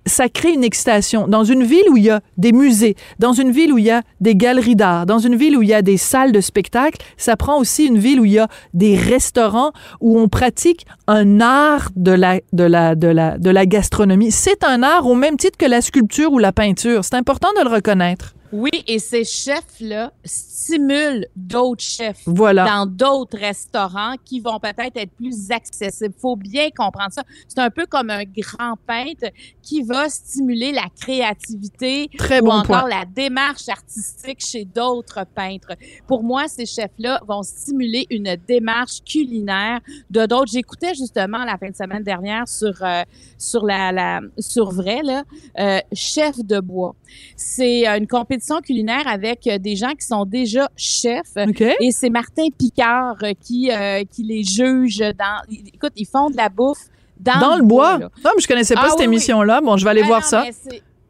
ça 0.06 0.30
crée 0.30 0.54
une 0.54 0.63
excitation. 0.63 1.28
Dans 1.28 1.44
une 1.44 1.63
ville 1.63 1.89
où 1.92 1.98
il 1.98 2.04
y 2.04 2.10
a 2.10 2.22
des 2.38 2.51
musées, 2.51 2.95
dans 3.19 3.34
une 3.34 3.51
ville 3.51 3.74
où 3.74 3.78
il 3.78 3.86
y 3.86 3.92
a 3.92 4.01
des 4.22 4.36
galeries 4.36 4.75
d'art, 4.75 5.06
dans 5.06 5.19
une 5.19 5.36
ville 5.36 5.57
où 5.57 5.62
il 5.62 5.69
y 5.69 5.74
a 5.74 5.81
des 5.81 5.98
salles 5.98 6.31
de 6.31 6.42
spectacle, 6.42 7.04
ça 7.18 7.36
prend 7.36 7.60
aussi 7.60 7.86
une 7.86 7.98
ville 7.98 8.19
où 8.19 8.25
il 8.25 8.34
y 8.34 8.39
a 8.39 8.48
des 8.74 8.95
restaurants 8.95 9.72
où 10.01 10.19
on 10.19 10.28
pratique 10.28 10.86
un 11.07 11.42
art 11.42 11.89
de 11.95 12.12
la, 12.12 12.39
de 12.54 12.63
la, 12.63 12.95
de 12.95 13.07
la, 13.07 13.38
de 13.38 13.50
la 13.50 13.66
gastronomie. 13.66 14.31
C'est 14.31 14.63
un 14.63 14.84
art 14.84 15.07
au 15.07 15.16
même 15.16 15.38
titre 15.38 15.57
que 15.57 15.66
la 15.66 15.81
sculpture 15.81 16.31
ou 16.31 16.39
la 16.39 16.51
peinture. 16.51 17.04
C'est 17.04 17.16
important 17.16 17.50
de 17.57 17.68
le 17.68 17.74
reconnaître. 17.74 18.37
Oui, 18.52 18.72
et 18.88 19.00
ces 19.00 19.24
chefs-là 19.26 20.12
stimulent 20.24 21.28
d'autres 21.36 21.84
chefs 21.84 22.22
Voilà. 22.26 22.66
dans 22.66 22.86
d'autres 22.86 23.38
restaurants 23.38 24.16
qui 24.24 24.40
vont 24.40 24.60
peut-être 24.60 24.96
être 24.96 25.12
plus 25.12 25.52
accessibles. 25.52 26.13
faut 26.20 26.36
bien 26.36 26.70
comprendre 26.75 27.12
ça. 27.12 27.24
C'est 27.48 27.60
un 27.60 27.70
peu 27.70 27.86
comme 27.86 28.10
un 28.10 28.24
grand 28.24 28.75
peintre 28.86 29.32
qui 29.62 29.82
va 29.82 30.08
stimuler 30.10 30.72
la 30.72 30.86
créativité 31.00 32.10
Très 32.18 32.39
ou 32.42 32.46
bon 32.46 32.51
encore 32.51 32.82
point. 32.82 32.89
la 32.89 33.06
démarche 33.06 33.68
artistique 33.70 34.39
chez 34.46 34.66
d'autres 34.66 35.25
peintres. 35.36 35.74
Pour 36.08 36.24
moi, 36.24 36.48
ces 36.48 36.66
chefs-là 36.66 37.22
vont 37.27 37.44
stimuler 37.44 38.08
une 38.10 38.38
démarche 38.48 39.01
culinaire 39.04 39.80
de 40.10 40.25
d'autres. 40.25 40.51
J'écoutais 40.51 40.94
justement 40.96 41.44
la 41.44 41.58
fin 41.58 41.70
de 41.70 41.75
semaine 41.75 42.04
dernière 42.04 42.48
sur 42.48 42.74
euh, 42.82 43.04
sur 43.38 43.66
la, 43.66 43.92
la 43.92 44.22
sur 44.39 44.72
vrai 44.72 45.01
là, 45.04 45.24
euh, 45.60 45.80
chef 45.94 46.38
de 46.44 46.60
bois. 46.60 46.96
C'est 47.36 47.88
euh, 47.88 47.98
une 47.98 48.08
compétition 48.08 48.37
culinaire 48.62 49.08
avec 49.08 49.48
euh, 49.48 49.58
des 49.58 49.75
gens 49.75 49.91
qui 49.91 50.06
sont 50.06 50.25
déjà 50.25 50.70
chefs. 50.75 51.36
Et 51.79 51.91
c'est 51.91 52.10
Martin 52.10 52.48
Picard 52.58 53.17
euh, 53.24 53.34
qui, 53.39 53.72
euh, 53.72 54.03
qui 54.10 54.24
les 54.24 54.44
juge 54.44 55.00
dans. 55.00 55.41
Écoute, 55.74 55.94
ils 55.96 56.08
font 56.08 56.29
de 56.29 56.38
la 56.38 56.50
bouffe 56.50 56.86
dans, 57.20 57.39
Dans 57.39 57.56
le 57.58 57.63
bois. 57.63 57.98
Non, 57.98 58.10
mais 58.36 58.41
je 58.41 58.48
connaissais 58.48 58.75
pas 58.75 58.84
Ah 58.86 58.89
cette 58.89 59.00
oui, 59.00 59.06
émission-là. 59.06 59.62
Bon, 59.62 59.77
je 59.77 59.84
vais 59.84 59.91
aller 59.91 60.03
Ah 60.03 60.08
voir 60.08 60.22
non, 60.22 60.27
ça. 60.27 60.46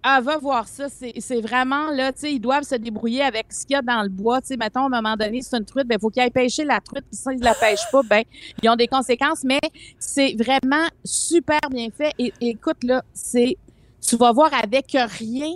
Ah, 0.03 0.21
va 0.21 0.37
voir 0.37 0.67
ça. 0.69 0.85
C'est 0.89 1.41
vraiment, 1.41 1.91
là, 1.91 2.13
tu 2.13 2.19
sais, 2.19 2.31
ils 2.33 2.39
doivent 2.39 2.63
se 2.63 2.75
débrouiller 2.75 3.23
avec 3.23 3.51
ce 3.51 3.65
qu'il 3.65 3.73
y 3.73 3.75
a 3.77 3.81
dans 3.81 4.01
le 4.03 4.09
bois. 4.09 4.39
Tu 4.39 4.47
sais, 4.47 4.57
mettons, 4.57 4.83
à 4.83 4.85
un 4.85 4.89
moment 4.89 5.15
donné, 5.17 5.41
c'est 5.41 5.57
une 5.57 5.65
truite, 5.65 5.85
ben, 5.85 5.99
faut 5.99 6.09
qu'ils 6.09 6.23
aillent 6.23 6.29
pêcher 6.31 6.63
la 6.63 6.79
truite, 6.79 7.03
puis 7.11 7.17
s'ils 7.19 7.43
la 7.43 7.53
pêchent 7.53 7.91
pas, 7.91 8.03
ben, 8.03 8.23
ils 8.63 8.69
ont 8.69 8.77
des 8.77 8.87
conséquences, 8.87 9.43
mais 9.43 9.59
c'est 9.99 10.35
vraiment 10.37 10.85
super 11.03 11.59
bien 11.69 11.89
fait. 11.89 12.13
Et, 12.17 12.31
et 12.39 12.49
écoute, 12.51 12.83
là, 12.83 13.03
c'est, 13.13 13.57
tu 14.07 14.15
vas 14.15 14.31
voir 14.31 14.49
avec 14.53 14.95
rien 14.95 15.51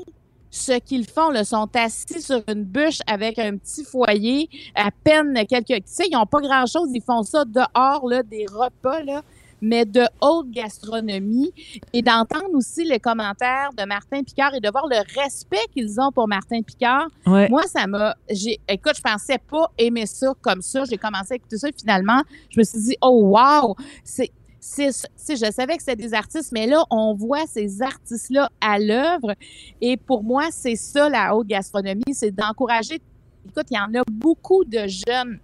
ce 0.52 0.74
qu'ils 0.80 1.08
font, 1.08 1.30
là, 1.30 1.44
sont 1.46 1.70
assis 1.76 2.22
sur 2.22 2.44
une 2.48 2.66
bûche 2.66 3.00
avec 3.08 3.40
un 3.40 3.58
petit 3.58 3.84
foyer, 3.84 4.50
à 4.76 4.92
peine 4.92 5.34
quelques, 5.48 5.68
tu 5.68 5.82
sais, 5.86 6.08
ils 6.12 6.18
ont 6.18 6.26
pas 6.26 6.42
grand 6.42 6.66
chose, 6.66 6.90
ils 6.94 7.02
font 7.02 7.24
ça 7.24 7.46
dehors, 7.46 8.08
là, 8.08 8.22
des 8.22 8.46
repas, 8.52 9.02
là, 9.02 9.22
mais 9.62 9.86
de 9.86 10.04
haute 10.22 10.50
gastronomie 10.50 11.54
et 11.94 12.02
d'entendre 12.02 12.54
aussi 12.54 12.84
les 12.84 13.00
commentaires 13.00 13.70
de 13.78 13.86
Martin 13.86 14.24
Picard 14.24 14.54
et 14.56 14.60
de 14.60 14.70
voir 14.70 14.88
le 14.88 14.98
respect 15.22 15.66
qu'ils 15.72 16.02
ont 16.02 16.12
pour 16.12 16.28
Martin 16.28 16.62
Picard. 16.64 17.08
Ouais. 17.28 17.48
Moi, 17.48 17.62
ça 17.68 17.86
m'a, 17.88 18.16
j'ai, 18.30 18.60
écoute, 18.68 18.94
je 18.98 19.02
pensais 19.02 19.38
pas 19.38 19.72
aimer 19.78 20.08
ça 20.08 20.34
comme 20.42 20.62
ça. 20.62 20.84
J'ai 20.86 20.98
commencé 20.98 21.34
à 21.34 21.36
écouter 21.36 21.58
ça 21.58 21.70
et 21.70 21.74
finalement, 21.80 22.24
je 22.50 22.60
me 22.60 22.64
suis 22.64 22.80
dit, 22.80 22.98
oh 23.02 23.36
wow, 23.36 23.76
c'est, 24.04 24.32
je 24.62 25.52
savais 25.52 25.78
que 25.78 25.84
c'était 25.84 25.96
des 25.96 26.14
artistes, 26.14 26.52
mais 26.52 26.68
là, 26.68 26.86
on 26.92 27.16
voit 27.16 27.48
ces 27.48 27.82
artistes-là 27.82 28.50
à 28.62 28.78
l'œuvre. 28.78 29.34
Et 29.82 29.98
pour 29.98 30.24
moi, 30.24 30.50
c'est 30.52 30.76
ça 30.76 31.10
la 31.10 31.36
haute 31.36 31.48
gastronomie, 31.48 32.14
c'est 32.14 32.32
d'encourager. 32.32 33.02
Écoute, 33.48 33.66
il 33.72 33.76
y 33.76 33.80
en 33.80 34.00
a 34.00 34.04
beaucoup 34.10 34.64
de 34.64 34.86
jeunes 34.88 35.40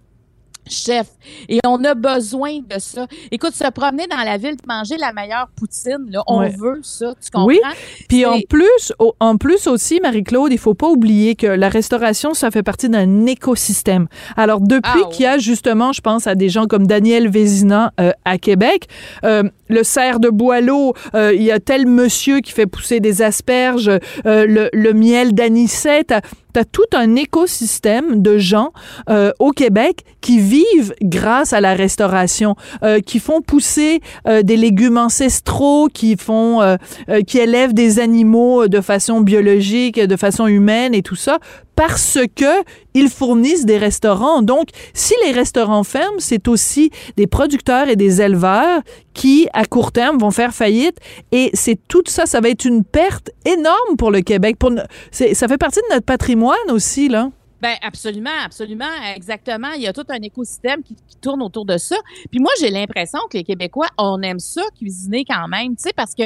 chef. 0.68 1.06
Et 1.48 1.58
on 1.66 1.82
a 1.84 1.94
besoin 1.94 2.58
de 2.58 2.78
ça. 2.78 3.06
Écoute, 3.30 3.54
se 3.54 3.68
promener 3.70 4.06
dans 4.06 4.24
la 4.24 4.36
ville, 4.38 4.56
manger 4.66 4.96
la 4.98 5.12
meilleure 5.12 5.48
poutine, 5.56 6.06
là, 6.10 6.22
on 6.26 6.40
Ouais. 6.40 6.54
veut 6.58 6.80
ça, 6.82 7.14
tu 7.22 7.30
comprends? 7.30 7.46
Oui, 7.46 7.60
Puis 8.08 8.24
en 8.26 8.38
plus, 8.48 8.92
en 9.20 9.36
plus 9.36 9.66
aussi, 9.66 10.00
Marie-Claude, 10.00 10.52
il 10.52 10.58
faut 10.58 10.74
pas 10.74 10.88
oublier 10.88 11.34
que 11.34 11.46
la 11.46 11.68
restauration, 11.68 12.34
ça 12.34 12.50
fait 12.50 12.62
partie 12.62 12.88
d'un 12.88 13.26
écosystème. 13.26 14.06
Alors 14.36 14.60
depuis 14.60 15.02
Ah, 15.04 15.08
qu'il 15.10 15.24
y 15.24 15.26
a 15.26 15.38
justement, 15.38 15.92
je 15.92 16.00
pense 16.00 16.26
à 16.26 16.34
des 16.34 16.48
gens 16.48 16.66
comme 16.66 16.86
Daniel 16.86 17.28
Vézina 17.28 17.92
euh, 18.00 18.12
à 18.24 18.38
Québec, 18.38 18.86
euh, 19.24 19.42
le 19.68 19.82
cerf 19.84 20.18
de 20.20 20.28
Boileau, 20.30 20.94
euh, 21.14 21.32
il 21.34 21.42
y 21.42 21.50
a 21.50 21.60
tel 21.60 21.86
monsieur 21.86 22.40
qui 22.40 22.52
fait 22.52 22.66
pousser 22.66 23.00
des 23.00 23.20
asperges, 23.22 23.88
euh, 23.88 24.46
le, 24.46 24.68
le 24.72 24.92
miel 24.92 25.34
d'anisette. 25.34 26.14
T'as 26.52 26.60
as 26.60 26.64
tout 26.64 26.82
un 26.94 27.14
écosystème 27.16 28.22
de 28.22 28.38
gens 28.38 28.72
euh, 29.10 29.32
au 29.38 29.52
Québec 29.52 30.04
qui 30.20 30.40
vivent 30.40 30.94
grâce 31.02 31.52
à 31.52 31.60
la 31.60 31.74
restauration, 31.74 32.56
euh, 32.82 33.00
qui 33.00 33.20
font 33.20 33.40
pousser 33.40 34.00
euh, 34.26 34.42
des 34.42 34.56
légumes 34.56 34.98
ancestraux, 34.98 35.88
qui 35.88 36.16
font, 36.16 36.60
euh, 36.60 36.76
euh, 37.08 37.22
qui 37.22 37.38
élèvent 37.38 37.74
des 37.74 38.00
animaux 38.00 38.66
de 38.68 38.80
façon 38.80 39.20
biologique, 39.20 40.00
de 40.00 40.16
façon 40.16 40.46
humaine 40.46 40.94
et 40.94 41.02
tout 41.02 41.16
ça, 41.16 41.38
parce 41.78 42.18
que 42.34 42.64
ils 42.94 43.08
fournissent 43.08 43.64
des 43.64 43.78
restaurants. 43.78 44.42
Donc, 44.42 44.70
si 44.94 45.14
les 45.24 45.30
restaurants 45.30 45.84
ferment, 45.84 46.18
c'est 46.18 46.48
aussi 46.48 46.90
des 47.16 47.28
producteurs 47.28 47.88
et 47.88 47.94
des 47.94 48.20
éleveurs 48.20 48.82
qui, 49.14 49.46
à 49.52 49.64
court 49.64 49.92
terme, 49.92 50.18
vont 50.18 50.32
faire 50.32 50.52
faillite. 50.52 50.96
Et 51.30 51.50
c'est 51.54 51.78
tout 51.86 52.02
ça, 52.08 52.26
ça 52.26 52.40
va 52.40 52.48
être 52.48 52.64
une 52.64 52.82
perte 52.82 53.30
énorme 53.44 53.96
pour 53.96 54.10
le 54.10 54.22
Québec. 54.22 54.56
Pour, 54.58 54.72
ça 55.12 55.46
fait 55.46 55.56
partie 55.56 55.78
de 55.88 55.94
notre 55.94 56.04
patrimoine 56.04 56.56
aussi, 56.70 57.08
là. 57.08 57.30
Ben 57.60 57.74
absolument, 57.82 58.30
absolument, 58.44 58.86
exactement. 59.16 59.72
Il 59.76 59.82
y 59.82 59.88
a 59.88 59.92
tout 59.92 60.04
un 60.08 60.22
écosystème 60.22 60.82
qui, 60.82 60.94
qui 60.94 61.16
tourne 61.16 61.42
autour 61.42 61.64
de 61.64 61.76
ça. 61.76 61.96
Puis 62.30 62.40
moi, 62.40 62.52
j'ai 62.60 62.70
l'impression 62.70 63.18
que 63.30 63.36
les 63.36 63.44
Québécois, 63.44 63.88
on 63.98 64.20
aime 64.22 64.38
ça 64.38 64.62
cuisiner 64.76 65.24
quand 65.24 65.48
même, 65.48 65.74
tu 65.76 65.82
sais, 65.82 65.92
parce 65.94 66.14
que 66.14 66.22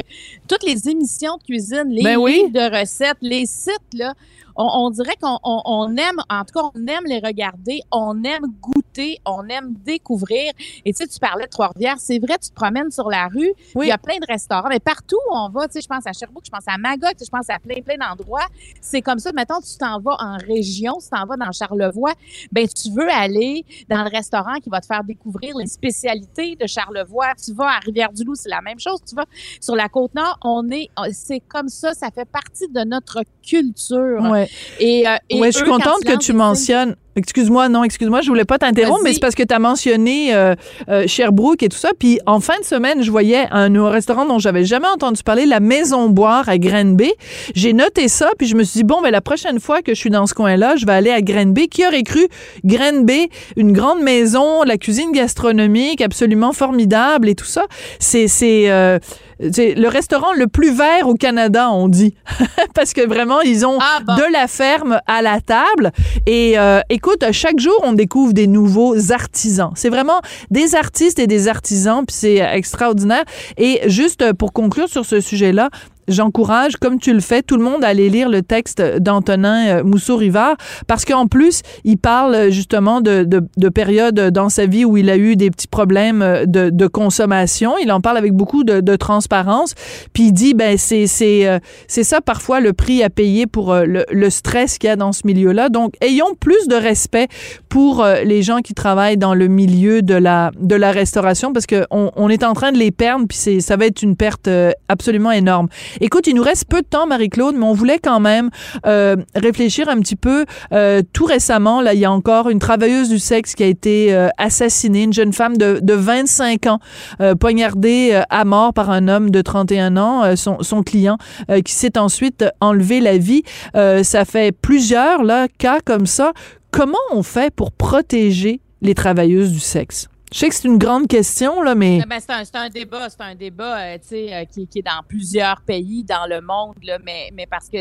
toutes 0.47 0.63
les 0.63 0.89
émissions 0.89 1.37
de 1.37 1.43
cuisine, 1.43 1.89
les 1.89 2.03
Ben 2.03 2.17
oui. 2.17 2.33
livres 2.33 2.53
de 2.53 2.79
recettes, 2.79 3.17
les 3.21 3.47
sites 3.47 3.93
là, 3.93 4.13
on, 4.55 4.67
on 4.85 4.89
dirait 4.89 5.15
qu'on 5.21 5.37
on, 5.43 5.61
on 5.65 5.95
aime, 5.97 6.19
en 6.29 6.43
tout 6.45 6.59
cas, 6.59 6.69
on 6.75 6.87
aime 6.87 7.03
les 7.05 7.19
regarder, 7.19 7.81
on 7.91 8.23
aime 8.23 8.45
goûter, 8.61 9.19
on 9.25 9.47
aime 9.47 9.73
découvrir. 9.85 10.51
Et 10.85 10.93
tu 10.93 11.03
sais, 11.03 11.07
tu 11.07 11.19
parlais 11.19 11.45
de 11.45 11.49
Trois-Rivières, 11.49 11.97
c'est 11.99 12.19
vrai, 12.19 12.37
tu 12.41 12.49
te 12.49 12.53
promènes 12.55 12.91
sur 12.91 13.09
la 13.09 13.27
rue, 13.27 13.51
Oui. 13.75 13.87
il 13.87 13.89
y 13.89 13.91
a 13.91 13.97
plein 13.97 14.17
de 14.17 14.25
restaurants, 14.27 14.69
mais 14.69 14.79
partout 14.79 15.17
où 15.29 15.35
on 15.35 15.49
va, 15.49 15.67
tu 15.67 15.73
sais, 15.73 15.81
je 15.81 15.87
pense 15.87 16.05
à 16.07 16.13
Sherbrooke, 16.13 16.45
je 16.45 16.51
pense 16.51 16.63
à 16.67 16.77
Magog, 16.77 17.13
je 17.19 17.29
pense 17.29 17.49
à 17.49 17.59
plein, 17.59 17.81
plein 17.81 17.97
d'endroits. 17.97 18.47
C'est 18.81 19.01
comme 19.01 19.19
ça, 19.19 19.31
mettons, 19.31 19.59
tu 19.61 19.77
t'en 19.77 19.99
vas 19.99 20.17
en 20.19 20.37
région, 20.37 20.97
tu 21.01 21.09
t'en 21.09 21.25
vas 21.25 21.37
dans 21.37 21.51
Charlevoix, 21.51 22.13
ben 22.51 22.67
tu 22.67 22.89
veux 22.91 23.09
aller 23.09 23.65
dans 23.89 24.03
le 24.03 24.09
restaurant 24.09 24.55
qui 24.61 24.69
va 24.69 24.81
te 24.81 24.85
faire 24.85 25.03
découvrir 25.03 25.55
les 25.57 25.67
spécialités 25.67 26.55
de 26.55 26.67
Charlevoix. 26.67 27.33
Tu 27.43 27.53
vas 27.53 27.67
à 27.67 27.79
Rivière-du-Loup, 27.79 28.35
c'est 28.35 28.49
la 28.49 28.61
même 28.61 28.79
chose. 28.79 28.99
Tu 29.07 29.15
vas 29.15 29.25
sur 29.59 29.75
la 29.75 29.89
Côte-Nord, 29.89 30.37
on 30.43 30.69
est, 30.69 30.89
c'est 31.11 31.39
comme 31.39 31.69
ça, 31.69 31.93
ça 31.93 32.09
fait 32.11 32.25
partie 32.25 32.67
de 32.69 32.81
notre 32.83 33.23
culture. 33.47 34.21
Ouais. 34.43 34.49
Et, 34.79 35.07
euh, 35.07 35.15
et 35.29 35.39
Ouais, 35.39 35.51
je 35.51 35.57
suis 35.57 35.67
contente 35.67 36.03
que 36.05 36.17
tu 36.17 36.33
mentionnes. 36.33 36.95
Excuse-moi, 37.15 37.69
non, 37.69 37.83
excuse-moi, 37.83 38.21
je 38.21 38.27
voulais 38.29 38.45
pas 38.45 38.57
t'interrompre, 38.57 39.01
mais 39.03 39.13
c'est 39.13 39.19
parce 39.19 39.35
que 39.35 39.43
tu 39.43 39.53
as 39.53 39.59
mentionné 39.59 40.33
euh, 40.33 40.55
euh, 40.89 41.05
Sherbrooke 41.07 41.61
et 41.63 41.69
tout 41.69 41.77
ça. 41.77 41.89
Puis 41.97 42.19
en 42.25 42.39
fin 42.39 42.57
de 42.59 42.65
semaine, 42.65 43.03
je 43.03 43.11
voyais 43.11 43.47
un, 43.51 43.73
un 43.75 43.89
restaurant 43.89 44.25
dont 44.25 44.39
j'avais 44.39 44.65
jamais 44.65 44.87
entendu 44.87 45.21
parler, 45.23 45.45
la 45.45 45.59
Maison 45.59 46.09
Boire 46.09 46.49
à 46.49 46.57
Granby. 46.57 47.11
J'ai 47.55 47.73
noté 47.73 48.07
ça, 48.07 48.29
puis 48.37 48.47
je 48.47 48.55
me 48.55 48.63
suis 48.63 48.79
dit, 48.79 48.83
bon, 48.83 49.01
mais 49.01 49.11
la 49.11 49.21
prochaine 49.21 49.59
fois 49.59 49.81
que 49.81 49.93
je 49.93 49.99
suis 49.99 50.09
dans 50.09 50.25
ce 50.27 50.33
coin-là, 50.33 50.75
je 50.75 50.85
vais 50.85 50.93
aller 50.93 51.11
à 51.11 51.21
Granby. 51.21 51.67
Qui 51.69 51.85
aurait 51.85 52.03
cru? 52.03 52.27
Granby, 52.63 53.29
une 53.57 53.73
grande 53.73 54.01
maison, 54.01 54.63
la 54.63 54.77
cuisine 54.77 55.11
gastronomique 55.11 56.01
absolument 56.01 56.51
formidable 56.53 57.29
et 57.29 57.35
tout 57.35 57.45
ça. 57.45 57.65
C'est 57.99 58.27
c'est 58.27 58.69
euh, 58.71 58.99
le 59.39 59.87
restaurant 59.87 60.31
le 60.37 60.47
plus 60.47 60.71
vert 60.73 61.07
au 61.07 61.15
Canada, 61.15 61.69
on 61.71 61.87
dit. 61.87 62.15
Parce 62.75 62.93
que 62.93 63.05
vraiment, 63.05 63.41
ils 63.41 63.65
ont 63.65 63.77
Ah, 63.79 63.99
bon. 64.05 64.15
de 64.15 64.31
la 64.31 64.47
ferme 64.47 64.99
à 65.07 65.21
la 65.21 65.41
table. 65.41 65.91
Et 66.25 66.57
euh, 66.57 66.79
écoute, 67.05 67.25
chaque 67.33 67.59
jour, 67.59 67.77
on 67.83 67.91
découvre 67.91 68.31
des 68.31 68.47
nouveaux 68.47 69.11
artisans. 69.11 69.71
C'est 69.75 69.89
vraiment 69.89 70.21
des 70.51 70.73
artistes 70.73 71.19
et 71.19 71.27
des 71.27 71.49
artisans, 71.49 72.05
puis 72.05 72.15
c'est 72.17 72.37
extraordinaire. 72.37 73.25
Et 73.57 73.81
juste 73.87 74.31
pour 74.31 74.53
conclure 74.53 74.87
sur 74.87 75.03
ce 75.03 75.19
sujet-là, 75.19 75.69
j'encourage, 76.07 76.77
comme 76.77 76.99
tu 76.99 77.13
le 77.13 77.19
fais, 77.19 77.41
tout 77.41 77.57
le 77.57 77.63
monde 77.63 77.83
à 77.83 77.87
aller 77.87 78.09
lire 78.09 78.29
le 78.29 78.41
texte 78.41 78.81
d'Antonin 78.81 79.67
euh, 79.67 79.83
Mousseau-Rivard 79.83 80.55
parce 80.87 81.05
qu'en 81.05 81.27
plus, 81.27 81.61
il 81.83 81.97
parle 81.97 82.35
euh, 82.35 82.51
justement 82.51 83.01
de, 83.01 83.23
de, 83.23 83.41
de 83.57 83.69
périodes 83.69 84.29
dans 84.29 84.49
sa 84.49 84.65
vie 84.65 84.85
où 84.85 84.97
il 84.97 85.09
a 85.09 85.17
eu 85.17 85.35
des 85.35 85.49
petits 85.49 85.67
problèmes 85.67 86.21
euh, 86.21 86.45
de, 86.45 86.87
consommation. 86.87 87.75
Il 87.81 87.91
en 87.91 88.01
parle 88.01 88.17
avec 88.17 88.33
beaucoup 88.33 88.63
de, 88.63 88.95
transparence. 88.95 89.73
Puis 90.13 90.25
il 90.25 90.31
dit, 90.31 90.53
ben 90.53 90.77
c'est 90.77 91.07
c'est 91.07 92.03
ça 92.03 92.21
parfois 92.21 92.59
le 92.59 92.73
prix 92.73 93.01
à 93.01 93.09
payer 93.09 93.47
pour 93.47 93.73
le, 93.73 94.05
le 94.11 94.29
stress 94.29 94.77
qu'il 94.77 94.89
y 94.89 94.91
a 94.91 94.95
dans 94.95 95.11
ce 95.11 95.21
milieu-là. 95.25 95.69
Donc, 95.69 95.93
ayons 96.01 96.35
plus 96.39 96.67
de 96.67 96.75
respect 96.75 97.27
pour 97.69 98.05
les 98.23 98.43
gens 98.43 98.59
qui 98.59 98.73
travaillent 98.73 99.17
dans 99.17 99.33
le 99.33 99.47
milieu 99.47 100.01
de 100.01 100.13
la 100.13 100.51
de 100.59 100.75
la 100.75 100.91
restauration 100.91 101.53
parce 101.53 101.65
que 101.65 101.85
on, 101.89 102.11
on 102.15 102.29
est 102.29 102.43
en 102.43 102.53
train 102.53 102.71
de 102.71 102.77
les 102.77 102.91
perdre 102.91 103.25
puis 103.27 103.61
ça 103.61 103.77
va 103.77 103.85
être 103.85 104.03
une 104.03 104.15
perte 104.15 104.49
absolument 104.87 105.31
énorme. 105.31 105.67
Écoute, 106.01 106.27
il 106.27 106.35
nous 106.35 106.43
reste 106.43 106.65
peu 106.65 106.81
de 106.81 106.87
temps, 106.87 107.07
Marie-Claude, 107.07 107.55
mais 107.55 107.65
on 107.65 107.73
voulait 107.73 107.99
quand 107.99 108.19
même 108.19 108.49
euh, 108.85 109.15
réfléchir 109.35 109.89
un 109.89 109.99
petit 109.99 110.15
peu. 110.15 110.45
Euh, 110.71 111.01
tout 111.13 111.25
récemment, 111.25 111.81
là, 111.81 111.93
il 111.93 111.99
y 111.99 112.05
a 112.05 112.11
encore 112.11 112.49
une 112.49 112.59
travailleuse 112.59 113.09
du 113.09 113.19
sexe 113.19 113.55
qui 113.55 113.63
a 113.63 113.67
été 113.67 114.13
euh, 114.13 114.29
assassinée, 114.37 115.03
une 115.03 115.13
jeune 115.13 115.33
femme 115.33 115.57
de, 115.57 115.79
de 115.81 115.93
25 115.93 116.67
ans, 116.67 116.79
euh, 117.21 117.35
poignardée 117.35 118.11
euh, 118.13 118.21
à 118.29 118.45
mort 118.45 118.73
par 118.73 118.89
un 118.89 119.07
homme 119.07 119.29
de 119.29 119.41
31 119.41 119.97
ans, 119.97 120.23
euh, 120.23 120.35
son, 120.35 120.61
son 120.61 120.83
client, 120.83 121.17
qui 121.65 121.73
s'est 121.73 121.97
ensuite 121.97 122.45
enlevé 122.59 122.99
la 122.99 123.17
vie. 123.17 123.43
Ça 123.73 124.25
fait 124.25 124.51
plusieurs 124.51 125.23
là, 125.23 125.47
cas 125.57 125.79
comme 125.83 126.05
ça. 126.05 126.33
Comment 126.71 126.97
on 127.11 127.23
fait 127.23 127.53
pour 127.53 127.71
protéger 127.71 128.61
les 128.81 128.95
travailleuses 128.95 129.51
du 129.51 129.59
sexe? 129.59 130.07
Je 130.33 130.39
sais 130.39 130.49
que 130.49 130.55
c'est 130.55 130.67
une 130.67 130.79
grande 130.79 131.07
question, 131.07 131.61
là, 131.61 131.75
mais... 131.75 132.01
Ben, 132.09 132.19
c'est 132.19 132.31
un, 132.31 132.43
un 132.63 132.69
débat, 132.69 133.07
c'est 133.07 133.21
un 133.21 133.35
débat 133.35 133.77
euh, 133.77 133.97
euh, 134.13 134.45
qui, 134.45 134.65
qui 134.67 134.79
est 134.79 134.81
dans 134.81 135.03
plusieurs 135.07 135.61
pays 135.61 136.03
dans 136.03 136.25
le 136.27 136.41
monde, 136.41 136.73
là, 136.83 136.97
mais, 137.05 137.29
mais 137.33 137.45
parce 137.45 137.69
que 137.69 137.77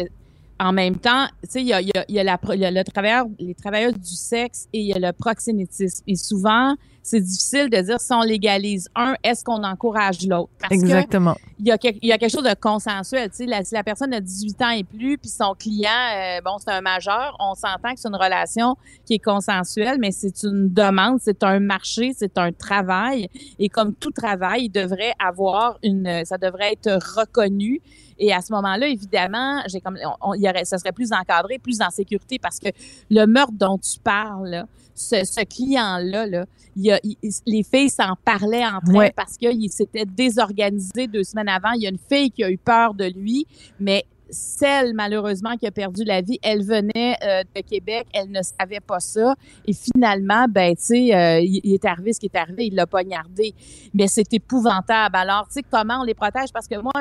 en 0.60 0.70
même 0.70 0.96
temps, 0.96 1.26
il 1.54 1.62
y 1.62 1.72
a, 1.72 1.80
y 1.80 1.90
a- 1.96 2.04
y 2.08 2.18
a 2.20 2.22
le 2.70 3.34
les 3.38 3.54
travailleuses 3.54 3.94
du 3.94 4.14
sexe 4.14 4.68
et 4.74 4.80
il 4.80 4.86
y 4.86 4.92
a 4.92 4.98
le 4.98 5.12
proxénétisme. 5.12 6.04
Et 6.06 6.14
souvent, 6.14 6.76
c'est 7.02 7.20
difficile 7.20 7.68
de 7.68 7.78
dire 7.80 8.00
si 8.00 8.12
on 8.12 8.22
légalise 8.22 8.88
un, 8.94 9.14
est-ce 9.24 9.42
qu'on 9.44 9.62
encourage 9.64 10.24
l'autre? 10.26 10.50
Exactement. 10.70 11.34
il 11.58 11.66
y, 11.66 11.70
a 11.72 11.78
quelque, 11.78 11.98
il 12.02 12.08
y 12.08 12.12
a 12.12 12.18
quelque 12.18 12.30
chose 12.32 12.44
de 12.44 12.54
consensuel. 12.54 13.28
Tu 13.30 13.36
sais, 13.38 13.46
la, 13.46 13.64
si 13.64 13.74
la 13.74 13.82
personne 13.82 14.12
a 14.14 14.20
18 14.20 14.62
ans 14.62 14.70
et 14.70 14.84
plus, 14.84 15.18
puis 15.18 15.28
son 15.28 15.54
client, 15.54 15.90
euh, 16.16 16.40
bon, 16.44 16.58
c'est 16.58 16.70
un 16.70 16.80
majeur, 16.80 17.36
on 17.40 17.54
s'entend 17.54 17.92
que 17.94 18.00
c'est 18.00 18.08
une 18.08 18.16
relation 18.16 18.76
qui 19.06 19.14
est 19.14 19.18
consensuelle, 19.18 19.98
mais 20.00 20.10
c'est 20.12 20.42
une 20.44 20.72
demande, 20.72 21.18
c'est 21.20 21.42
un 21.42 21.60
marché, 21.60 22.12
c'est 22.16 22.38
un 22.38 22.52
travail. 22.52 23.28
Et 23.58 23.68
comme 23.68 23.94
tout 23.94 24.10
travail, 24.10 24.64
il 24.66 24.70
devrait 24.70 25.14
avoir 25.18 25.78
une, 25.82 26.24
ça 26.24 26.38
devrait 26.38 26.72
être 26.72 26.98
reconnu. 27.18 27.80
Et 28.18 28.32
à 28.32 28.40
ce 28.40 28.52
moment-là, 28.52 28.86
évidemment, 28.86 29.62
j'ai 29.66 29.80
comme, 29.80 29.98
on- 30.04 30.30
on- 30.30 30.34
il 30.34 30.42
y 30.42 30.48
aurait, 30.48 30.64
ça 30.64 30.78
serait 30.78 30.92
plus 30.92 31.12
encadré, 31.12 31.58
plus 31.58 31.80
en 31.80 31.90
sécurité, 31.90 32.38
parce 32.38 32.58
que 32.60 32.68
le 33.10 33.26
meurtre 33.26 33.54
dont 33.54 33.78
tu 33.78 33.98
parles, 33.98 34.48
là, 34.50 34.66
ce, 34.94 35.24
ce 35.24 35.44
client-là, 35.44 36.26
là, 36.26 36.44
il 36.76 36.90
a, 36.92 36.98
il- 37.02 37.16
les 37.46 37.62
filles 37.62 37.90
s'en 37.90 38.14
parlaient 38.24 38.64
entre 38.66 38.92
Ouais. 38.94 39.06
elles 39.06 39.12
parce 39.14 39.36
qu'il 39.36 39.70
s'était 39.70 40.04
désorganisé 40.06 41.06
deux 41.06 41.24
semaines 41.24 41.48
avant. 41.48 41.72
Il 41.72 41.82
y 41.82 41.86
a 41.86 41.90
une 41.90 41.98
fille 41.98 42.30
qui 42.30 42.42
a 42.44 42.50
eu 42.50 42.58
peur 42.58 42.94
de 42.94 43.04
lui, 43.04 43.46
mais 43.80 44.04
celle, 44.30 44.94
malheureusement, 44.94 45.56
qui 45.58 45.66
a 45.66 45.70
perdu 45.70 46.04
la 46.04 46.22
vie, 46.22 46.38
elle 46.42 46.64
venait 46.64 47.16
euh, 47.22 47.42
de 47.54 47.60
Québec, 47.60 48.06
elle 48.14 48.30
ne 48.30 48.40
savait 48.40 48.80
pas 48.80 48.98
ça. 48.98 49.34
Et 49.66 49.74
finalement, 49.74 50.46
ben, 50.48 50.74
tu 50.74 50.82
sais, 50.84 51.14
euh, 51.14 51.40
il, 51.40 51.60
il 51.64 51.74
est 51.74 51.84
arrivé 51.84 52.14
ce 52.14 52.20
qui 52.20 52.26
est 52.32 52.36
arrivé, 52.38 52.66
il 52.68 52.74
l'a 52.74 52.86
poignardé. 52.86 53.54
Mais 53.92 54.06
c'est 54.08 54.32
épouvantable. 54.32 55.16
Alors, 55.16 55.46
tu 55.48 55.54
sais, 55.54 55.62
comment 55.70 56.00
on 56.00 56.04
les 56.04 56.14
protège? 56.14 56.50
Parce 56.50 56.66
que 56.66 56.76
moi, 56.80 56.92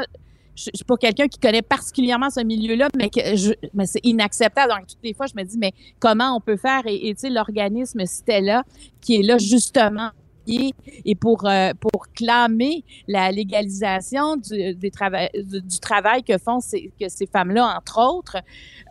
je 0.55 0.70
suis 0.74 0.86
pas 0.86 0.98
quelqu'un 0.98 1.27
qui 1.27 1.39
connaît 1.39 1.62
particulièrement 1.62 2.29
ce 2.29 2.41
milieu-là, 2.41 2.89
mais 2.96 3.10
que 3.10 3.36
je, 3.36 3.53
mais 3.74 3.86
c'est 3.86 4.01
inacceptable. 4.03 4.74
Donc, 4.74 4.88
toutes 4.88 5.03
les 5.03 5.13
fois, 5.13 5.25
je 5.27 5.34
me 5.36 5.43
dis, 5.43 5.58
mais 5.58 5.74
comment 6.00 6.36
on 6.36 6.41
peut 6.41 6.58
faire? 6.58 6.81
Et, 6.86 7.13
tu 7.13 7.22
sais, 7.22 7.29
l'organisme 7.29 8.05
Stella, 8.05 8.63
qui 9.00 9.15
est 9.15 9.24
là 9.24 9.38
justement 9.38 10.10
et 10.48 10.72
et 11.06 11.16
pour 11.16 11.46
euh, 11.48 11.72
pour 11.80 12.08
clamer 12.16 12.84
la 13.08 13.32
légalisation 13.32 14.38
du, 14.38 14.76
des 14.76 14.90
trava- 14.90 15.30
du, 15.34 15.62
du 15.62 15.80
travail 15.80 16.24
que 16.24 16.38
font 16.38 16.60
ces, 16.60 16.92
que 17.00 17.10
ces 17.10 17.26
femmes-là, 17.28 17.76
entre 17.78 18.00
autres, 18.02 18.38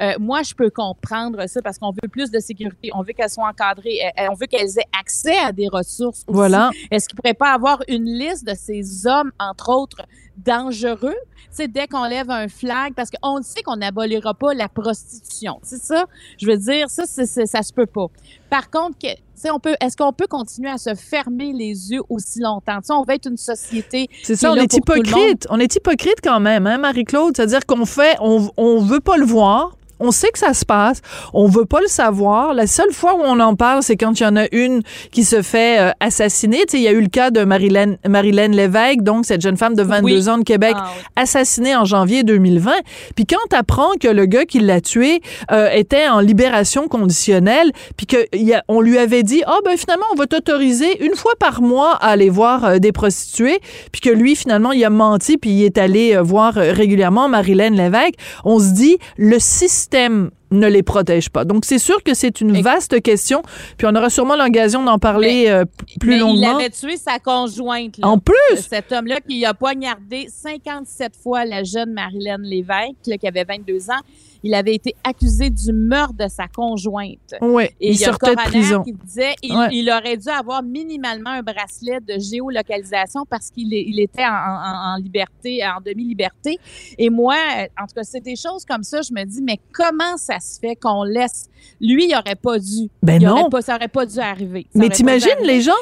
euh, 0.00 0.12
moi, 0.18 0.42
je 0.42 0.54
peux 0.54 0.70
comprendre 0.70 1.46
ça 1.48 1.60
parce 1.62 1.78
qu'on 1.78 1.90
veut 1.90 2.08
plus 2.10 2.30
de 2.30 2.38
sécurité, 2.38 2.90
on 2.94 3.02
veut 3.02 3.12
qu'elles 3.12 3.30
soient 3.30 3.48
encadrées, 3.48 3.98
on 4.30 4.34
veut 4.34 4.46
qu'elles 4.46 4.78
aient 4.78 4.88
accès 4.98 5.36
à 5.38 5.52
des 5.52 5.68
ressources. 5.68 6.20
aussi. 6.26 6.34
Voilà. 6.36 6.70
Est-ce 6.90 7.08
qu'il 7.08 7.16
pourrait 7.16 7.34
pas 7.34 7.52
avoir 7.52 7.80
une 7.88 8.04
liste 8.06 8.46
de 8.46 8.54
ces 8.54 9.06
hommes, 9.06 9.30
entre 9.38 9.70
autres, 9.70 10.02
dangereux? 10.36 11.14
Tu 11.50 11.56
sais, 11.56 11.68
dès 11.68 11.86
qu'on 11.86 12.04
lève 12.04 12.30
un 12.30 12.48
flag, 12.48 12.94
parce 12.94 13.10
qu'on 13.10 13.42
sait 13.42 13.62
qu'on 13.62 13.76
n'abolira 13.76 14.34
pas 14.34 14.54
la 14.54 14.68
prostitution. 14.68 15.58
C'est 15.62 15.82
ça? 15.82 16.04
Je 16.38 16.46
veux 16.46 16.56
dire, 16.56 16.88
ça, 16.88 17.04
c'est, 17.06 17.26
c'est- 17.26 17.46
ça 17.46 17.62
se 17.62 17.72
peut 17.72 17.86
pas. 17.86 18.06
Par 18.50 18.68
contre, 18.68 18.98
que, 18.98 19.08
on 19.50 19.60
peut, 19.60 19.74
est-ce 19.80 19.96
qu'on 19.96 20.12
peut 20.12 20.26
continuer 20.26 20.70
à 20.70 20.78
se 20.78 20.94
fermer 20.94 21.52
les 21.52 21.92
yeux 21.92 22.02
aussi 22.08 22.40
longtemps? 22.40 22.78
sais, 22.82 22.92
on 22.92 23.04
veut 23.04 23.14
être 23.14 23.28
une 23.28 23.36
société. 23.36 24.08
C'est 24.22 24.36
ça, 24.36 24.52
on 24.52 24.56
est 24.56 24.74
hypocrite. 24.74 25.46
On 25.50 25.58
est 25.58 25.74
hypocrite 25.74 26.16
quand 26.22 26.40
même, 26.40 26.66
hein, 26.66 26.78
Marie-Claude? 26.78 27.36
C'est-à-dire 27.36 27.64
qu'on 27.64 27.86
fait, 27.86 28.16
on, 28.20 28.50
on 28.56 28.80
veut 28.80 29.00
pas 29.00 29.16
le 29.16 29.24
voir, 29.24 29.76
on 30.00 30.10
sait 30.10 30.30
que 30.30 30.38
ça 30.38 30.54
se 30.54 30.64
passe. 30.64 31.02
On 31.32 31.46
veut 31.46 31.66
pas 31.66 31.80
le 31.80 31.86
savoir. 31.86 32.54
La 32.54 32.66
seule 32.66 32.92
fois 32.92 33.14
où 33.14 33.20
on 33.22 33.38
en 33.38 33.54
parle, 33.54 33.82
c'est 33.82 33.96
quand 33.96 34.18
il 34.18 34.22
y 34.22 34.26
en 34.26 34.36
a 34.36 34.46
une 34.52 34.82
qui 35.12 35.24
se 35.24 35.42
fait 35.42 35.80
euh, 35.80 35.90
assassiner. 36.00 36.64
Tu 36.66 36.72
sais, 36.72 36.78
il 36.78 36.82
y 36.82 36.88
a 36.88 36.92
eu 36.92 37.00
le 37.00 37.08
cas 37.08 37.30
de 37.30 37.44
Marilyn, 37.44 37.96
Marilyn 38.08 38.48
Lévesque, 38.48 39.02
donc 39.02 39.26
cette 39.26 39.42
jeune 39.42 39.56
femme 39.56 39.74
de 39.74 39.82
22 39.82 40.28
ans 40.28 40.38
de 40.38 40.44
Québec, 40.44 40.74
ah, 40.76 40.90
assassinée 41.16 41.76
en 41.76 41.84
janvier 41.84 42.24
2020. 42.24 42.72
Puis 43.14 43.26
quand 43.26 43.36
tu 43.50 43.56
apprends 43.56 43.92
que 44.00 44.08
le 44.08 44.26
gars 44.26 44.46
qui 44.46 44.60
l'a 44.60 44.80
tué 44.80 45.20
euh, 45.52 45.68
était 45.70 46.08
en 46.08 46.20
libération 46.20 46.88
conditionnelle, 46.88 47.70
puis 47.96 48.06
qu'on 48.06 48.80
lui 48.80 48.98
avait 48.98 49.22
dit, 49.22 49.42
ah 49.46 49.56
oh, 49.58 49.62
ben 49.64 49.76
finalement, 49.76 50.06
on 50.12 50.16
va 50.16 50.26
t'autoriser 50.26 51.04
une 51.04 51.14
fois 51.14 51.32
par 51.38 51.60
mois 51.60 51.92
à 51.96 52.08
aller 52.08 52.30
voir 52.30 52.64
euh, 52.64 52.78
des 52.78 52.92
prostituées, 52.92 53.60
puis 53.92 54.00
que 54.00 54.10
lui, 54.10 54.34
finalement, 54.34 54.72
il 54.72 54.82
a 54.84 54.90
menti, 54.90 55.36
puis 55.36 55.50
il 55.50 55.64
est 55.64 55.76
allé 55.76 56.16
voir 56.16 56.54
régulièrement 56.54 57.28
Marilyn 57.28 57.70
Lévesque, 57.70 58.14
on 58.44 58.58
se 58.58 58.72
dit, 58.72 58.98
le 59.18 59.38
système 59.38 59.89
ne 59.98 60.66
les 60.66 60.82
protège 60.82 61.30
pas. 61.30 61.44
Donc, 61.44 61.64
c'est 61.64 61.78
sûr 61.78 62.02
que 62.02 62.14
c'est 62.14 62.40
une 62.40 62.60
vaste 62.60 63.00
question. 63.02 63.42
Puis, 63.76 63.86
on 63.86 63.94
aura 63.94 64.10
sûrement 64.10 64.36
l'occasion 64.36 64.82
d'en 64.82 64.98
parler 64.98 65.46
euh, 65.48 65.64
plus 66.00 66.18
longuement. 66.18 66.58
Il 66.58 66.64
avait 66.64 66.70
tué 66.70 66.96
sa 66.96 67.18
conjointe. 67.18 67.96
en 68.02 68.18
plus! 68.18 68.34
Cet 68.68 68.92
homme-là 68.92 69.20
qui 69.20 69.44
a 69.44 69.54
poignardé 69.54 70.26
57 70.28 71.14
fois 71.16 71.44
la 71.44 71.62
jeune 71.64 71.92
Marilyn 71.92 72.38
Lévesque, 72.42 73.18
qui 73.20 73.28
avait 73.28 73.44
22 73.44 73.90
ans 73.90 74.02
il 74.42 74.54
avait 74.54 74.74
été 74.74 74.94
accusé 75.04 75.50
du 75.50 75.72
meurtre 75.72 76.14
de 76.14 76.28
sa 76.28 76.48
conjointe. 76.48 77.34
Oui, 77.40 77.64
il, 77.80 77.98
sortait 77.98 78.34
de 78.34 78.36
prison. 78.36 78.82
Qui 78.82 78.92
disait 78.92 79.34
il, 79.42 79.90
aurait 79.90 80.16
dû 80.16 80.28
avoir 80.28 80.62
minimalement 80.62 81.30
un 81.30 81.42
bracelet 81.42 82.00
de 82.00 82.18
géolocalisation 82.18 83.24
parce 83.28 83.50
qu'il 83.50 83.72
il 83.72 84.00
était 84.00 84.24
en, 84.24 84.96
liberté, 84.96 85.60
en 85.64 85.80
demi-liberté. 85.80 86.58
Et 86.98 87.10
moi, 87.10 87.36
en 87.80 87.86
tout 87.86 87.94
cas, 87.94 88.04
c'est 88.04 88.20
des 88.20 88.36
choses 88.36 88.64
comme 88.64 88.82
ça, 88.82 89.00
je 89.02 89.12
me 89.12 89.24
dis, 89.24 89.42
mais 89.42 89.58
comment 89.72 90.16
ça 90.16 90.40
se 90.40 90.58
fait 90.58 90.76
qu'on 90.76 91.04
laisse... 91.04 91.48
Lui, 91.80 92.06
il 92.06 92.12
n'aurait 92.12 92.36
pas 92.36 92.58
dû. 92.58 92.88
Ben 93.02 93.22
non. 93.22 93.50
pas, 93.50 93.60
ça 93.60 93.74
n'aurait 93.74 93.88
pas 93.88 94.06
dû 94.06 94.18
arriver. 94.18 94.66
mais 94.74 94.88
t'imagines 94.88 95.28
les 95.44 95.60
gens, 95.60 95.72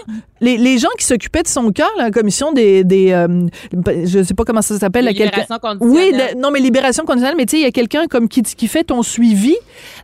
les, 0.40 0.56
les, 0.56 0.78
gens 0.78 0.88
qui 0.98 1.04
s'occupaient 1.04 1.42
de 1.42 1.48
son 1.48 1.70
cœur, 1.70 1.90
la 1.96 2.10
commission 2.10 2.52
des... 2.52 2.82
des 2.82 3.12
euh, 3.12 3.46
je 4.04 4.22
sais 4.22 4.34
pas 4.34 4.44
comment 4.44 4.62
ça 4.62 4.76
s'appelle. 4.78 5.06
Libération 5.06 5.58
conditionnelle. 5.60 6.34
Oui, 6.34 6.40
non, 6.40 6.50
mais 6.50 6.60
libération 6.60 7.04
conditionnelle, 7.04 7.36
mais 7.36 7.46
tu 7.46 7.52
sais, 7.52 7.58
il 7.58 7.64
y 7.64 7.66
a 7.66 7.70
quelqu'un 7.70 8.06
comme 8.06 8.28
qui 8.28 8.42
qui 8.56 8.68
fait 8.68 8.84
ton 8.84 9.02
suivi. 9.02 9.56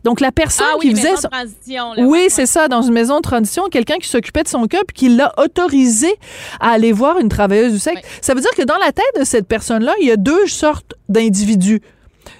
Donc, 0.03 0.19
la 0.19 0.31
personne 0.31 0.67
ah, 0.73 0.77
qui 0.79 0.91
faisait... 0.91 1.13
Transition, 1.13 1.93
oui, 1.97 2.27
c'est 2.29 2.45
ça, 2.45 2.67
dans 2.67 2.81
une 2.81 2.93
maison 2.93 3.17
de 3.17 3.21
transition, 3.21 3.63
quelqu'un 3.69 3.97
qui 3.97 4.07
s'occupait 4.07 4.43
de 4.43 4.47
son 4.47 4.65
cas 4.67 4.81
puis 4.87 4.95
qui 4.95 5.09
l'a 5.09 5.33
autorisé 5.37 6.13
à 6.59 6.71
aller 6.71 6.91
voir 6.91 7.19
une 7.19 7.29
travailleuse 7.29 7.73
du 7.73 7.79
sexe. 7.79 8.01
Ça 8.21 8.33
veut 8.33 8.41
dire 8.41 8.51
que 8.55 8.63
dans 8.63 8.77
la 8.77 8.91
tête 8.91 9.05
de 9.19 9.23
cette 9.23 9.47
personne-là, 9.47 9.93
il 10.01 10.07
y 10.07 10.11
a 10.11 10.17
deux 10.17 10.47
sortes 10.47 10.93
d'individus. 11.09 11.81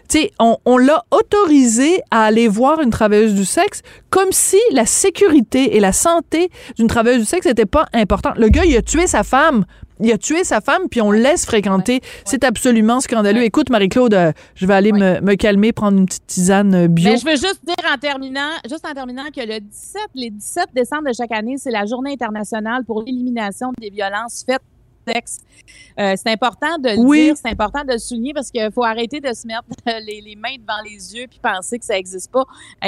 Tu 0.07 0.19
sais, 0.19 0.31
on, 0.39 0.57
on 0.65 0.77
l'a 0.77 1.03
autorisé 1.11 2.01
à 2.11 2.25
aller 2.25 2.47
voir 2.47 2.81
une 2.81 2.91
travailleuse 2.91 3.33
du 3.33 3.45
sexe 3.45 3.81
comme 4.09 4.31
si 4.31 4.57
la 4.71 4.85
sécurité 4.85 5.75
et 5.75 5.79
la 5.79 5.93
santé 5.93 6.49
d'une 6.77 6.87
travailleuse 6.87 7.21
du 7.21 7.25
sexe 7.25 7.45
n'étaient 7.47 7.65
pas 7.65 7.87
importantes. 7.93 8.37
Le 8.37 8.49
gars, 8.49 8.65
il 8.65 8.75
a 8.77 8.81
tué 8.81 9.07
sa 9.07 9.23
femme 9.23 9.65
il 9.99 10.11
a 10.11 10.17
tué 10.17 10.43
sa 10.43 10.61
femme, 10.61 10.89
puis 10.89 11.01
on 11.01 11.11
le 11.11 11.19
laisse 11.19 11.45
fréquenter. 11.45 12.01
C'est 12.25 12.43
absolument 12.43 12.99
scandaleux. 12.99 13.43
Écoute, 13.43 13.69
Marie-Claude, 13.69 14.13
euh, 14.13 14.31
je 14.55 14.65
vais 14.65 14.73
aller 14.73 14.91
me, 14.91 15.35
calmer, 15.35 15.71
prendre 15.71 15.97
une 15.97 16.05
petite 16.05 16.27
tisane 16.27 16.73
euh, 16.75 16.87
bio. 16.87 17.11
Mais 17.11 17.17
je 17.17 17.25
veux 17.25 17.31
juste 17.31 17.61
dire 17.65 17.75
en 17.91 17.97
terminant, 17.97 18.51
juste 18.69 18.85
en 18.85 18.93
terminant 18.93 19.25
que 19.35 19.41
le 19.41 19.59
17, 19.59 20.01
les 20.15 20.29
17 20.29 20.67
décembre 20.73 21.07
de 21.07 21.13
chaque 21.13 21.31
année, 21.31 21.55
c'est 21.57 21.71
la 21.71 21.85
journée 21.85 22.13
internationale 22.13 22.83
pour 22.85 23.03
l'élimination 23.03 23.71
des 23.79 23.89
violences 23.89 24.43
faites 24.45 24.61
euh, 25.07 26.13
c'est 26.17 26.31
important 26.31 26.77
de 26.77 26.89
le 26.89 27.13
dire, 27.13 27.35
c'est 27.37 27.49
important 27.49 27.83
de 27.83 27.93
le 27.93 27.97
souligner 27.97 28.33
parce 28.33 28.51
qu'il 28.51 28.69
faut 28.71 28.83
arrêter 28.83 29.19
de 29.19 29.33
se 29.33 29.47
mettre 29.47 29.63
les, 30.05 30.35
mains 30.35 30.55
devant 30.59 30.81
les 30.83 31.15
yeux 31.15 31.27
puis 31.29 31.39
penser 31.41 31.79
que 31.79 31.85
ça 31.85 31.93
n'existe 31.93 32.31
pas. 32.31 32.43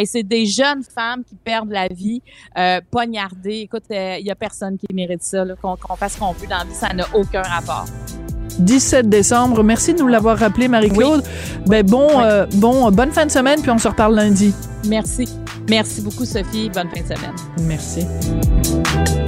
c'est 0.06 0.23
des 0.23 0.45
jeunes 0.45 0.84
femmes 0.84 1.23
qui 1.23 1.36
perdent 1.36 1.71
la 1.71 1.88
vie, 1.88 2.21
euh, 2.58 2.82
poignardées. 2.91 3.62
Écoute, 3.62 3.84
il 3.89 3.95
euh, 3.95 4.21
n'y 4.21 4.32
a 4.32 4.36
personne 4.36 4.77
qui 4.77 4.93
mérite 4.93 5.23
ça, 5.23 5.45
qu'on 5.62 5.77
fasse 5.95 6.13
ce 6.13 6.19
qu'on 6.19 6.34
veut 6.34 6.47
dans 6.47 6.58
la 6.58 6.63
vie, 6.65 6.73
ça 6.73 6.93
n'a 6.93 7.06
aucun 7.13 7.41
rapport. 7.41 7.86
17 8.60 9.08
décembre. 9.08 9.63
Merci 9.63 9.93
de 9.93 9.99
nous 9.99 10.08
l'avoir 10.08 10.38
rappelé, 10.38 10.67
Marie-Claude. 10.67 11.23
Ben, 11.67 11.86
bon, 11.86 12.08
bon, 12.56 12.91
bonne 12.91 13.12
fin 13.12 13.25
de 13.25 13.32
semaine, 13.32 13.62
puis 13.62 13.69
on 13.69 13.77
se 13.77 13.88
reparle 13.88 14.15
lundi. 14.15 14.51
Merci. 14.88 15.27
Merci 15.69 16.01
beaucoup, 16.01 16.25
Sophie. 16.25 16.69
Bonne 16.69 16.89
fin 16.89 17.01
de 17.01 17.15
semaine. 17.15 17.36
Merci. 17.62 19.26